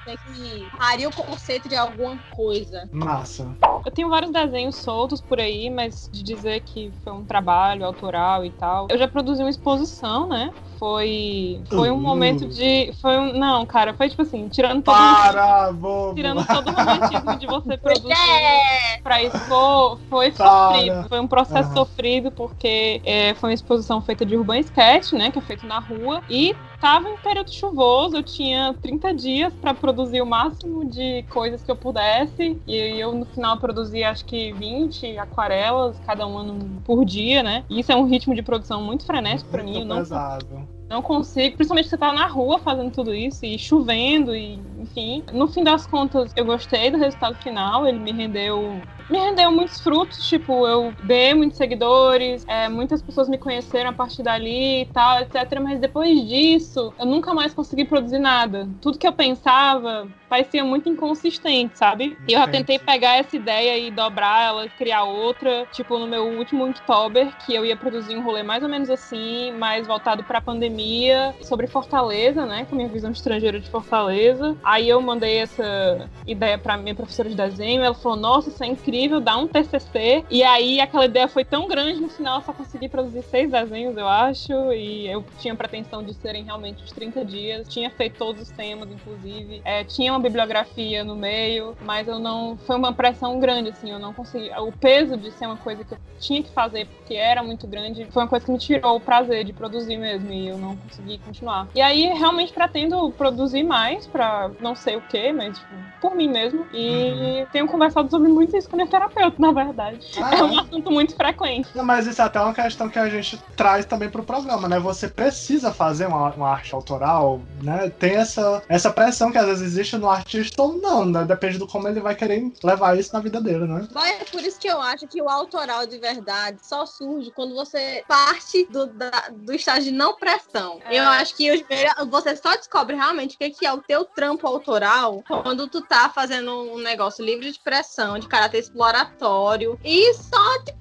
[0.04, 2.90] Tem que parir o conceito de alguma coisa.
[2.92, 3.56] Massa.
[3.86, 8.44] Eu tenho vários desenhos soltos por aí, mas de dizer que foi um trabalho autoral
[8.44, 8.88] e tal.
[8.90, 10.52] Eu já produzi uma exposição, né?
[10.80, 11.62] Foi.
[11.70, 12.02] Foi um Uh.
[12.02, 12.92] momento de.
[13.02, 13.38] Foi um.
[13.38, 16.16] Não, cara, foi tipo assim, tirando todo, Para, bobo.
[16.16, 20.74] tirando todo o romantismo de você produzir É, pra expor, foi Para.
[20.74, 21.08] sofrido.
[21.08, 21.86] Foi um processo Aham.
[21.86, 25.32] sofrido, porque é, foi uma exposição feita de urban sketch, né?
[25.32, 26.22] Que é feito na rua.
[26.30, 31.64] E tava em período chuvoso, eu tinha 30 dias pra produzir o máximo de coisas
[31.64, 32.62] que eu pudesse.
[32.68, 36.46] E eu, no final, produzi acho que 20 aquarelas, cada uma
[36.84, 37.64] por dia, né?
[37.70, 39.84] E isso é um ritmo de produção muito frenético pra mim.
[39.84, 40.68] Não pesado.
[40.90, 45.24] não consigo, principalmente você tá na rua fazendo tudo isso e chovendo e enfim.
[45.34, 49.80] No fim das contas, eu gostei do resultado final, ele me rendeu me rendeu muitos
[49.82, 54.86] frutos, tipo, eu ganhei muitos seguidores, é, muitas pessoas me conheceram a partir dali e
[54.86, 55.60] tal, etc.
[55.62, 58.68] Mas depois disso, eu nunca mais consegui produzir nada.
[58.82, 62.18] Tudo que eu pensava parecia muito inconsistente, sabe?
[62.28, 65.66] E eu já tentei pegar essa ideia e dobrar ela, criar outra.
[65.72, 69.52] Tipo, no meu último Inktober, que eu ia produzir um rolê mais ou menos assim,
[69.54, 72.66] mais voltado pra pandemia, sobre Fortaleza, né?
[72.66, 74.58] Com a minha visão estrangeira de Fortaleza.
[74.64, 78.68] Aí eu mandei essa ideia pra minha professora de desenho, ela falou: Nossa, isso é
[78.68, 80.24] incrível, dá um TCC.
[80.30, 83.98] E aí aquela ideia foi tão grande, no final eu só consegui produzir seis desenhos,
[83.98, 84.52] eu acho.
[84.74, 87.68] E eu tinha pretensão de serem realmente os 30 dias.
[87.68, 89.62] Tinha feito todos os temas, inclusive.
[89.64, 92.58] É, tinha uma bibliografia no meio, mas eu não.
[92.66, 94.50] Foi uma pressão grande, assim, eu não consegui.
[94.60, 98.06] O peso de ser uma coisa que eu tinha que fazer porque era muito grande
[98.10, 101.18] foi uma coisa que me tirou o prazer de produzir mesmo e eu não consegui
[101.20, 101.68] continuar.
[101.76, 106.28] E aí realmente pretendo produzir mais pra não sei o que, mas tipo, por mim
[106.28, 106.66] mesmo.
[106.74, 110.00] E tenho conversado sobre muito isso com terapeuta, na verdade.
[110.22, 111.70] Ah, É um assunto muito frequente.
[111.76, 114.80] Não, mas isso é até uma questão que a gente traz também pro programa, né?
[114.80, 117.90] Você precisa fazer uma, uma arte autoral, né?
[117.90, 121.24] Tem essa, essa pressão que às vezes existe no artista ou não, né?
[121.24, 123.88] Depende do como ele vai querer levar isso na vida dele, né?
[123.94, 127.54] Mas é por isso que eu acho que o autoral de verdade só surge quando
[127.56, 130.80] você parte do, da- do estágio de não pressão.
[130.86, 131.00] É.
[131.00, 131.64] Eu acho que os-
[132.10, 136.10] você só descobre realmente o que que é o teu trampo autoral quando tu tá
[136.10, 140.80] fazendo um negócio livre de pressão, de caráter exploratório e só, tipo,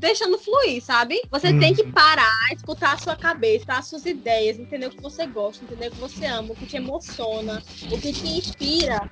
[0.00, 1.20] deixando fluir, sabe?
[1.30, 1.60] Você Uhum.
[1.60, 5.64] tem que parar, escutar a sua cabeça, as suas ideias, entender o que você gosta,
[5.64, 9.08] entender o que você ama, o que te emociona, o que te inspira.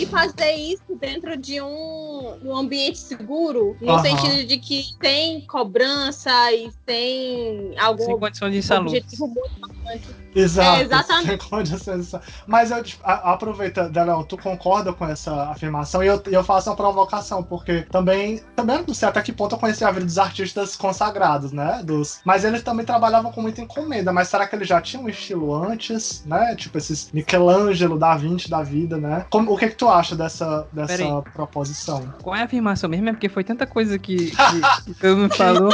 [0.00, 4.02] E fazer isso dentro de um, um ambiente seguro, no Aham.
[4.02, 8.88] sentido de que tem cobrança e tem algum Sem condições de saúde.
[8.88, 10.25] objetivo muito importante.
[10.36, 10.80] Exato.
[10.80, 11.48] É, exatamente.
[12.46, 16.68] Mas eu tipo, a- aproveita, Daniel, tu concorda com essa afirmação e eu, eu faço
[16.70, 20.18] uma provocação, porque também, também não sei até que ponto eu conheci a vida dos
[20.18, 21.80] artistas consagrados, né?
[21.82, 25.08] Dos, mas eles também trabalhavam com muita encomenda, mas será que eles já tinham um
[25.08, 26.54] estilo antes, né?
[26.54, 29.24] Tipo esses Michelangelo, Da Vinci da vida, né?
[29.30, 30.92] Como- o que que tu acha dessa, dessa
[31.32, 32.12] proposição?
[32.22, 33.08] Qual é a afirmação mesmo?
[33.08, 34.36] É porque foi tanta coisa que, que,
[34.84, 35.70] que todo mundo falou.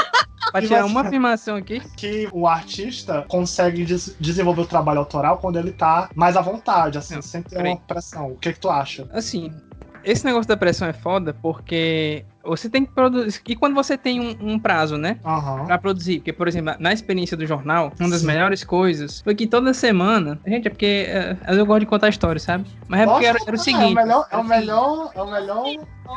[0.60, 1.80] Tirar você- uma afirmação aqui.
[1.96, 6.98] que o artista consegue des- desenvolver o trabalho autoral quando ele tá mais à vontade,
[6.98, 7.72] assim, Não, sem ter peraí.
[7.72, 8.32] uma pressão.
[8.32, 9.08] O que que tu acha?
[9.12, 9.52] Assim,
[10.04, 13.40] esse negócio da pressão é foda porque você tem que produzir.
[13.48, 15.18] E quando você tem um, um prazo, né?
[15.24, 15.64] Aham.
[15.64, 16.16] Pra produzir.
[16.18, 18.26] Porque, por exemplo, na experiência do jornal, uma das Sim.
[18.26, 20.40] melhores coisas foi que toda semana.
[20.46, 21.06] Gente, é porque.
[21.08, 22.68] é, eu gosto de contar história, sabe?
[22.88, 23.84] Mas é porque era, era o Nossa, seguinte.
[23.84, 25.64] É o melhor, é o melhor, é o melhor.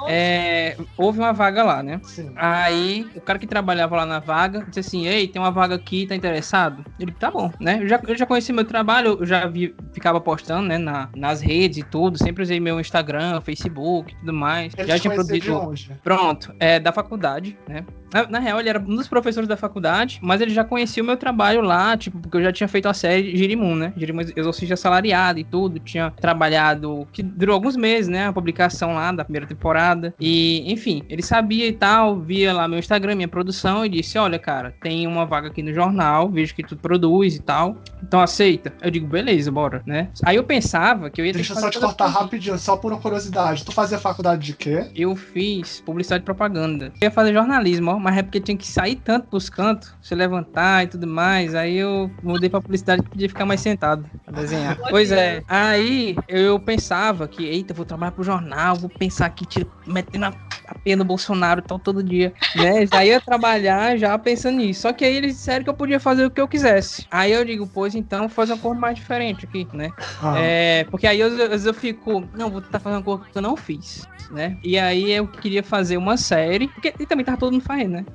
[0.08, 2.00] É, houve uma vaga lá, né?
[2.04, 2.32] Sim.
[2.36, 6.06] Aí, o cara que trabalhava lá na vaga disse assim: Ei, tem uma vaga aqui,
[6.06, 6.86] tá interessado?
[7.00, 7.80] Ele, tá bom, né?
[7.82, 11.42] Eu já, eu já conheci meu trabalho, eu já vi, ficava postando, né, na, nas
[11.42, 12.18] redes e tudo.
[12.18, 14.74] Sempre usei meu Instagram, Facebook e tudo mais.
[14.78, 15.74] Ele já tinha produzido.
[16.04, 17.86] Pronto, é da faculdade, né?
[18.16, 21.06] Na, na real, ele era um dos professores da faculdade, mas ele já conhecia o
[21.06, 23.92] meu trabalho lá, tipo, porque eu já tinha feito a série Girimum, né?
[23.98, 25.80] Girimum Exorcista Salariado e tudo.
[25.80, 28.28] Tinha trabalhado, que durou alguns meses, né?
[28.28, 30.14] A publicação lá da primeira temporada.
[30.18, 34.40] E, enfim, ele sabia e tal, via lá meu Instagram, minha produção, e disse: Olha,
[34.40, 37.76] cara, tem uma vaga aqui no jornal, vejo que tu produz e tal.
[38.02, 38.72] Então aceita.
[38.82, 40.10] Eu digo, beleza, bora, né?
[40.24, 42.78] Aí eu pensava que eu ia ter Deixa eu só te cortar a- rapidinho, só
[42.78, 43.66] por uma curiosidade.
[43.66, 44.86] Tu fazia faculdade de quê?
[44.96, 46.86] eu fiz publicidade e propaganda.
[47.02, 50.14] Eu ia fazer jornalismo, ó, mas é porque tinha que sair tanto pros cantos, se
[50.14, 51.56] levantar e tudo mais.
[51.56, 54.78] Aí eu mudei pra publicidade que podia ficar mais sentado pra desenhar.
[54.92, 55.42] pois é.
[55.48, 60.34] Aí eu pensava que, eita, vou trabalhar pro jornal, vou pensar aqui, tira, metendo a,
[60.68, 62.32] a pena no Bolsonaro tal todo dia.
[62.56, 62.86] Né?
[62.94, 64.82] Já ia trabalhar já pensando nisso.
[64.82, 67.08] Só que aí eles disseram que eu podia fazer o que eu quisesse.
[67.10, 69.94] Aí eu digo, pois então, vou fazer uma cor mais diferente aqui, né?
[70.22, 73.24] Ah, É, porque aí eu- às vezes eu fico, não, vou tentar fazer uma coisa
[73.32, 74.58] que eu não fiz, né?
[74.64, 78.06] E aí eu queria fazer uma série, porque e também tava todo mundo fazendo, né?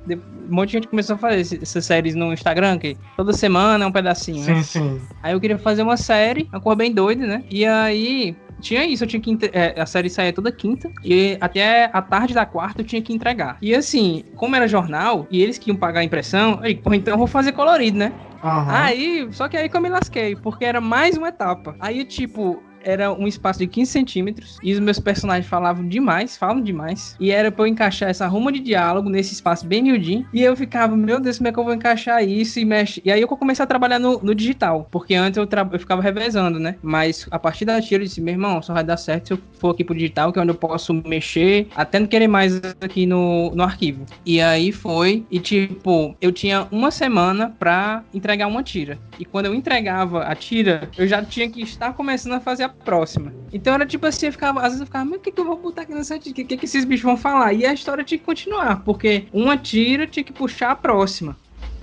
[0.49, 3.87] Um monte de gente começou a fazer essas séries no Instagram, que toda semana é
[3.87, 4.61] um pedacinho, né?
[4.61, 5.07] sim, sim.
[5.23, 7.43] Aí eu queria fazer uma série, uma cor bem doida, né?
[7.49, 9.37] E aí tinha isso, eu tinha que.
[9.51, 13.13] é, a série saía toda quinta e até a tarde da quarta eu tinha que
[13.13, 13.57] entregar.
[13.61, 17.13] E assim, como era jornal e eles que iam pagar a impressão, aí, pô, então
[17.13, 18.13] eu vou fazer colorido, né?
[18.43, 18.73] Aham.
[18.73, 21.75] Aí, só que aí que eu me lasquei, porque era mais uma etapa.
[21.79, 26.61] Aí, tipo, era um espaço de 15 centímetros e os meus personagens falavam demais, falam
[26.61, 27.15] demais.
[27.19, 30.27] E era pra eu encaixar essa ruma de diálogo nesse espaço bem miudinho.
[30.33, 33.01] E eu ficava, meu Deus, como é que eu vou encaixar isso e mexe?
[33.03, 36.59] E aí eu comecei a trabalhar no, no digital, porque antes eu, eu ficava revezando,
[36.59, 36.75] né?
[36.81, 39.39] Mas a partir da tira eu disse, meu irmão, só vai dar certo se eu
[39.53, 43.05] for aqui pro digital, que é onde eu posso mexer, até não querer mais aqui
[43.05, 44.05] no, no arquivo.
[44.25, 48.97] E aí foi, e tipo, eu tinha uma semana pra entregar uma tira.
[49.19, 52.70] E quando eu entregava a tira, eu já tinha que estar começando a fazer a
[52.71, 53.33] próxima.
[53.51, 55.45] Então era tipo assim, eu ficava, às vezes eu ficava, mas o que, que eu
[55.45, 56.31] vou botar aqui nessa tira?
[56.31, 57.53] O que, que esses bichos vão falar?
[57.53, 61.37] E a história tinha que continuar, porque uma tira tinha que puxar a próxima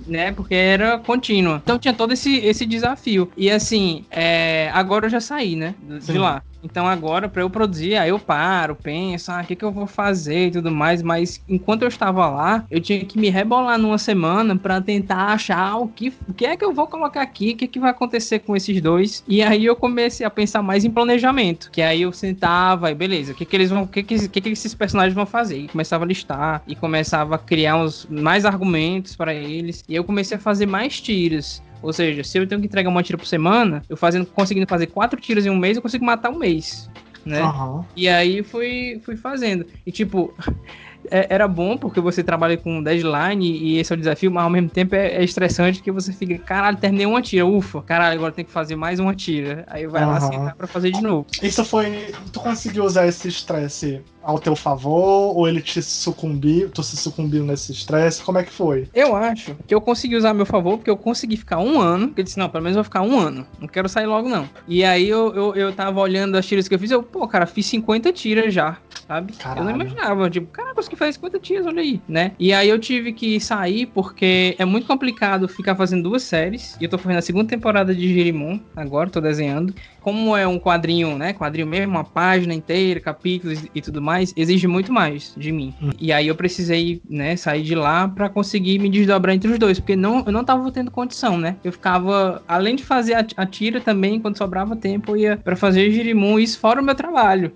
[0.05, 0.31] né?
[0.31, 1.59] Porque era contínua.
[1.61, 3.31] Então tinha todo esse, esse desafio.
[3.35, 5.75] E assim, é, agora eu já saí, né?
[5.79, 6.17] De Sim.
[6.17, 6.41] lá.
[6.63, 9.87] Então agora, pra eu produzir, aí eu paro, penso, ah, o que, que eu vou
[9.87, 11.01] fazer e tudo mais.
[11.01, 15.77] Mas enquanto eu estava lá, eu tinha que me rebolar numa semana pra tentar achar
[15.77, 18.39] o que, o que é que eu vou colocar aqui, o que, que vai acontecer
[18.39, 19.23] com esses dois.
[19.27, 21.69] E aí eu comecei a pensar mais em planejamento.
[21.71, 23.83] Que aí eu sentava e beleza, o que, que eles vão.
[23.83, 25.57] O que, que, que, que esses personagens vão fazer?
[25.59, 29.83] E começava a listar e começava a criar uns mais argumentos para eles.
[29.87, 31.61] E eu comecei a fazer mais tiras.
[31.81, 34.87] Ou seja, se eu tenho que entregar uma tira por semana, eu fazendo, conseguindo fazer
[34.87, 36.89] quatro tiras em um mês, eu consigo matar um mês.
[37.25, 37.41] Né?
[37.41, 37.85] Aham.
[37.95, 39.65] E aí fui, fui fazendo.
[39.85, 40.33] E tipo,
[41.11, 44.49] é- era bom porque você trabalha com deadline e esse é o desafio, mas ao
[44.49, 48.31] mesmo tempo é, é estressante porque você fica, caralho, terminei uma tira, ufa, caralho, agora
[48.31, 49.65] tem que fazer mais uma tira.
[49.67, 50.21] Aí vai lá Aham.
[50.31, 51.27] sentar pra fazer de novo.
[51.41, 52.13] Isso foi.
[52.31, 55.35] Tu conseguiu usar esse estresse ao teu favor?
[55.37, 56.69] Ou ele te sucumbiu?
[56.69, 58.21] Tu se sucumbiu nesse estresse?
[58.23, 58.87] Como é que foi?
[58.93, 62.07] Eu acho que eu consegui usar a meu favor, porque eu consegui ficar um ano.
[62.07, 63.45] Porque eu disse, não, pelo menos eu vou ficar um ano.
[63.59, 64.49] Não quero sair logo, não.
[64.67, 67.45] E aí eu, eu, eu tava olhando as tiras que eu fiz, eu, pô, cara,
[67.45, 68.77] fiz 50 tiras já.
[69.07, 69.33] sabe?
[69.33, 69.61] Caralho.
[69.61, 72.31] Eu não imaginava, tipo, cara, consegui fazer 50 tiras, olha aí, né?
[72.39, 76.75] E aí eu tive que sair porque é muito complicado ficar fazendo duas séries.
[76.79, 79.73] E eu tô fazendo a segunda temporada de Jirimon, agora tô desenhando.
[80.01, 81.33] Como é um quadrinho, né?
[81.33, 85.73] Quadrinho mesmo, uma página inteira, capítulos e tudo mais, exige muito mais de mim.
[85.81, 85.89] Hum.
[85.99, 89.79] E aí eu precisei, né, sair de lá pra conseguir me desdobrar entre os dois,
[89.79, 91.55] porque não, eu não tava tendo condição, né?
[91.63, 95.55] Eu ficava, além de fazer a, a tira também, quando sobrava tempo, eu ia pra
[95.55, 97.51] fazer Jirimon, isso fora o meu trabalho.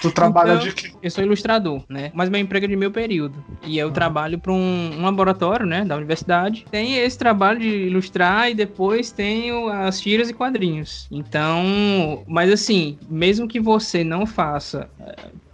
[0.00, 0.92] Tu trabalha Então- de quê?
[1.02, 2.10] Eu sou ilustrador, né?
[2.14, 3.34] Mas meu emprego é de meio período.
[3.66, 3.92] E eu Uhum.
[3.92, 5.84] trabalho para um, um laboratório, né?
[5.84, 6.64] Da universidade.
[6.70, 11.08] Tem esse trabalho de ilustrar e depois tenho as tiras e quadrinhos.
[11.10, 14.88] Então, mas assim, mesmo que você não faça.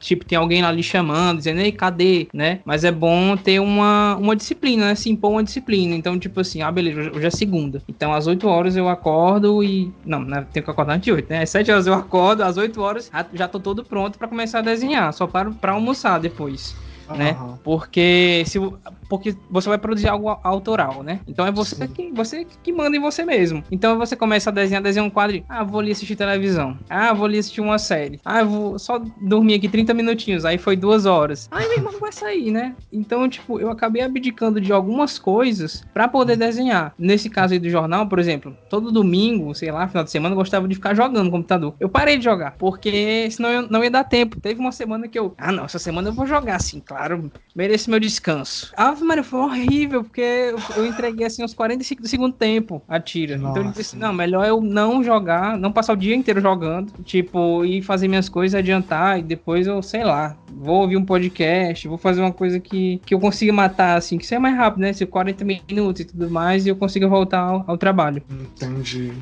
[0.01, 2.61] Tipo, tem alguém lá lhe chamando, dizendo, ei, cadê, né?
[2.65, 4.95] Mas é bom ter uma, uma disciplina, né?
[4.95, 5.95] Se impor uma disciplina.
[5.95, 7.83] Então, tipo assim, ah, beleza, hoje é segunda.
[7.89, 9.91] Então, às 8 horas eu acordo e.
[10.05, 10.47] Não, né?
[10.53, 11.43] tenho que acordar antes de 8, né?
[11.43, 14.63] Às 7 horas eu acordo, às 8 horas já- tô todo pronto pra começar a
[14.63, 15.13] desenhar.
[15.13, 16.75] Só paro pra almoçar depois
[17.15, 17.31] né?
[17.31, 17.59] Aham.
[17.63, 18.59] Porque se
[19.09, 21.21] porque você vai produzir algo au- autoral, né?
[21.27, 21.87] Então é você Sim.
[21.89, 23.63] que você que manda em você mesmo.
[23.71, 25.43] Então você começa a desenhar, desenhar um quadro.
[25.49, 26.79] Ah, vou ali assistir televisão.
[26.89, 28.21] Ah, vou ali assistir uma série.
[28.25, 30.45] Ah, vou só dormir aqui 30 minutinhos.
[30.45, 31.49] Aí foi duas horas.
[31.51, 32.75] Ai, meu irmão não vai sair, né?
[32.93, 36.95] Então, tipo, eu acabei abdicando de algumas coisas pra poder desenhar.
[36.99, 40.37] Nesse caso aí do jornal, por exemplo, todo domingo, sei lá, final de semana, eu
[40.39, 41.75] gostava de ficar jogando no computador.
[41.81, 44.37] Eu parei de jogar, porque senão eu não ia dar tempo.
[44.37, 47.91] Teve uma semana que eu, ah, não, essa semana eu vou jogar, assim, claro, mereço
[47.91, 48.73] meu descanso.
[48.77, 52.99] Ah, mano, foi horrível, porque eu, eu entreguei, assim, aos 45 do segundo tempo a
[53.01, 53.35] tira.
[53.37, 57.65] então eu disse, não, melhor eu não jogar, não passar o dia inteiro jogando, tipo,
[57.65, 61.99] e fazer minhas coisas, adiantar, e depois eu, sei lá, vou ouvir um podcast, vou
[61.99, 64.93] fazer uma coisa que, que eu consiga matar, assim, que isso é mais rápido, né?
[64.93, 68.23] Se 40 minutos e tudo mais, e eu consiga voltar ao, ao trabalho.
[68.31, 69.13] Entendi.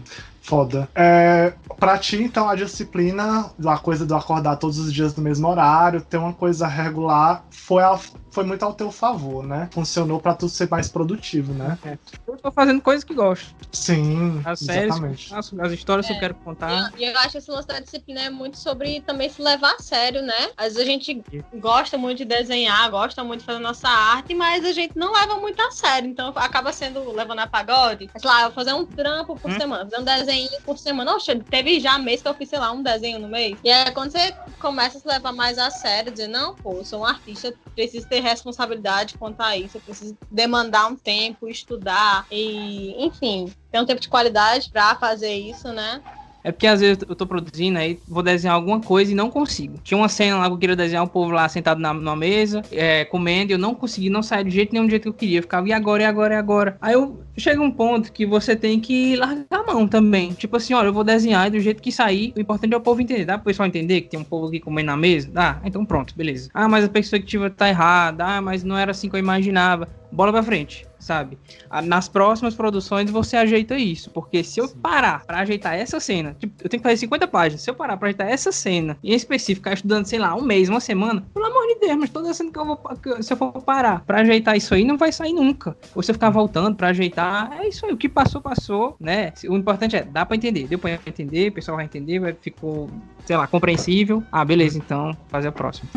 [0.40, 0.86] Foda.
[0.94, 5.48] É, pra ti, então, a disciplina, a coisa do acordar todos os dias no mesmo
[5.48, 7.98] horário, ter uma coisa regular, foi, a-
[8.34, 9.68] foi muito ao teu favor, né?
[9.72, 11.78] Funcionou pra tu ser mais produtivo, né?
[12.26, 13.54] Eu tô fazendo coisas que gosto.
[13.72, 16.92] Sim, As séries eu faço, as histórias que eu quero contar.
[16.96, 19.78] E eu acho que esse lance da disciplina é muito sobre também se levar a
[19.78, 20.34] sério, né?
[20.56, 21.22] Às vezes a gente
[21.60, 25.36] gosta muito de desenhar, gosta muito de fazer nossa arte, mas a gente não leva
[25.36, 26.08] muito a sério.
[26.10, 28.10] Então acaba sendo levando a pagode.
[28.16, 29.58] Sei lá, eu vou fazer um trampo por Hum.
[29.60, 31.14] semana, fazer um desenho por semana.
[31.14, 33.60] Oxe, teve já mês que eu fiz, sei lá, um desenho no mês.
[33.62, 36.84] E aí quando você começa a se levar mais a sério, dizer, não, pô, eu
[36.84, 41.48] sou um artista, eu preciso ter responsabilidade quanto a isso, eu preciso demandar um tempo,
[41.48, 46.02] estudar e, enfim, ter um tempo de qualidade pra fazer isso, né?
[46.44, 49.78] É porque às vezes eu tô produzindo aí, vou desenhar alguma coisa e não consigo.
[49.82, 52.60] Tinha uma cena lá que eu queria desenhar o povo lá sentado na, numa mesa,
[52.70, 55.14] é, comendo, e eu não consegui, não sair do jeito nenhum do jeito que eu
[55.14, 55.38] queria.
[55.38, 56.76] Eu ficava, e agora, e agora, e agora?
[56.82, 60.32] Aí eu chega um ponto que você tem que largar a mão também.
[60.34, 62.80] Tipo assim, olha, eu vou desenhar e do jeito que sair, o importante é o
[62.80, 63.24] povo entender.
[63.24, 65.30] Dá pro pessoal entender que tem um povo aqui comendo na mesa?
[65.32, 65.60] Dá?
[65.64, 66.50] Então pronto, beleza.
[66.52, 68.24] Ah, mas a perspectiva tá errada.
[68.24, 69.88] Ah, mas não era assim que eu imaginava.
[70.12, 71.38] Bola pra frente, sabe?
[71.84, 74.10] Nas próximas produções você ajeita isso.
[74.10, 77.62] Porque se eu parar pra ajeitar essa cena, tipo, eu tenho que fazer 50 páginas.
[77.62, 80.42] Se eu parar pra ajeitar essa cena, e em específico, ficar estudando, sei lá, um
[80.42, 82.76] mês, uma semana, pelo amor de Deus, mas toda cena que eu vou.
[82.76, 85.76] que se eu for parar pra ajeitar isso aí, não vai sair nunca.
[85.94, 87.92] Ou se eu ficar voltando pra ajeitar, é isso aí.
[87.92, 89.32] O que passou, passou, né?
[89.48, 90.66] O importante é, dá pra entender.
[90.66, 92.88] Deu pra entender, o pessoal vai entender, vai, ficou,
[93.26, 94.22] sei lá, compreensível.
[94.32, 95.88] Ah, beleza, então, fazer a próxima.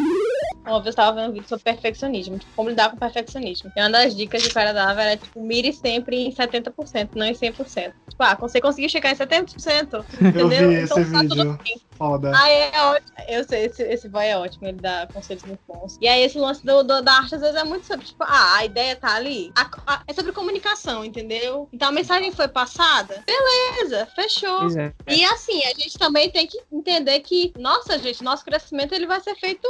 [0.67, 3.71] Vez eu tava vendo um vídeo sobre perfeccionismo, tipo, como lidar com perfeccionismo.
[3.75, 7.25] E uma das dicas que o cara dava era, tipo, mire sempre em 70%, não
[7.25, 7.93] em 100%.
[8.10, 10.71] Tipo, ah, você conseguiu chegar em 70%, Eu entendeu?
[10.71, 11.87] então tá tudo bem.
[11.98, 12.32] Foda.
[12.36, 13.12] Ah, é ótimo.
[13.28, 15.98] Eu sei, esse, esse boy é ótimo, ele dá conselhos muito bons.
[16.00, 18.58] E aí, esse lance do, do- da arte, às vezes, é muito sobre, tipo, ah,
[18.58, 19.52] a ideia tá ali.
[19.58, 21.68] A- a- é sobre comunicação, entendeu?
[21.74, 23.24] Então a mensagem foi passada.
[23.26, 24.60] Beleza, fechou.
[24.60, 24.94] Pois é.
[25.10, 29.20] E assim, a gente também tem que entender que, nossa, gente, nosso crescimento ele vai
[29.22, 29.68] ser feito.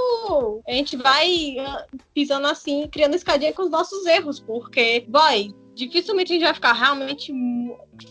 [0.67, 6.31] A gente vai ah, pisando assim, criando escadinha com os nossos erros, porque, boy, dificilmente
[6.31, 7.33] a gente vai ficar realmente.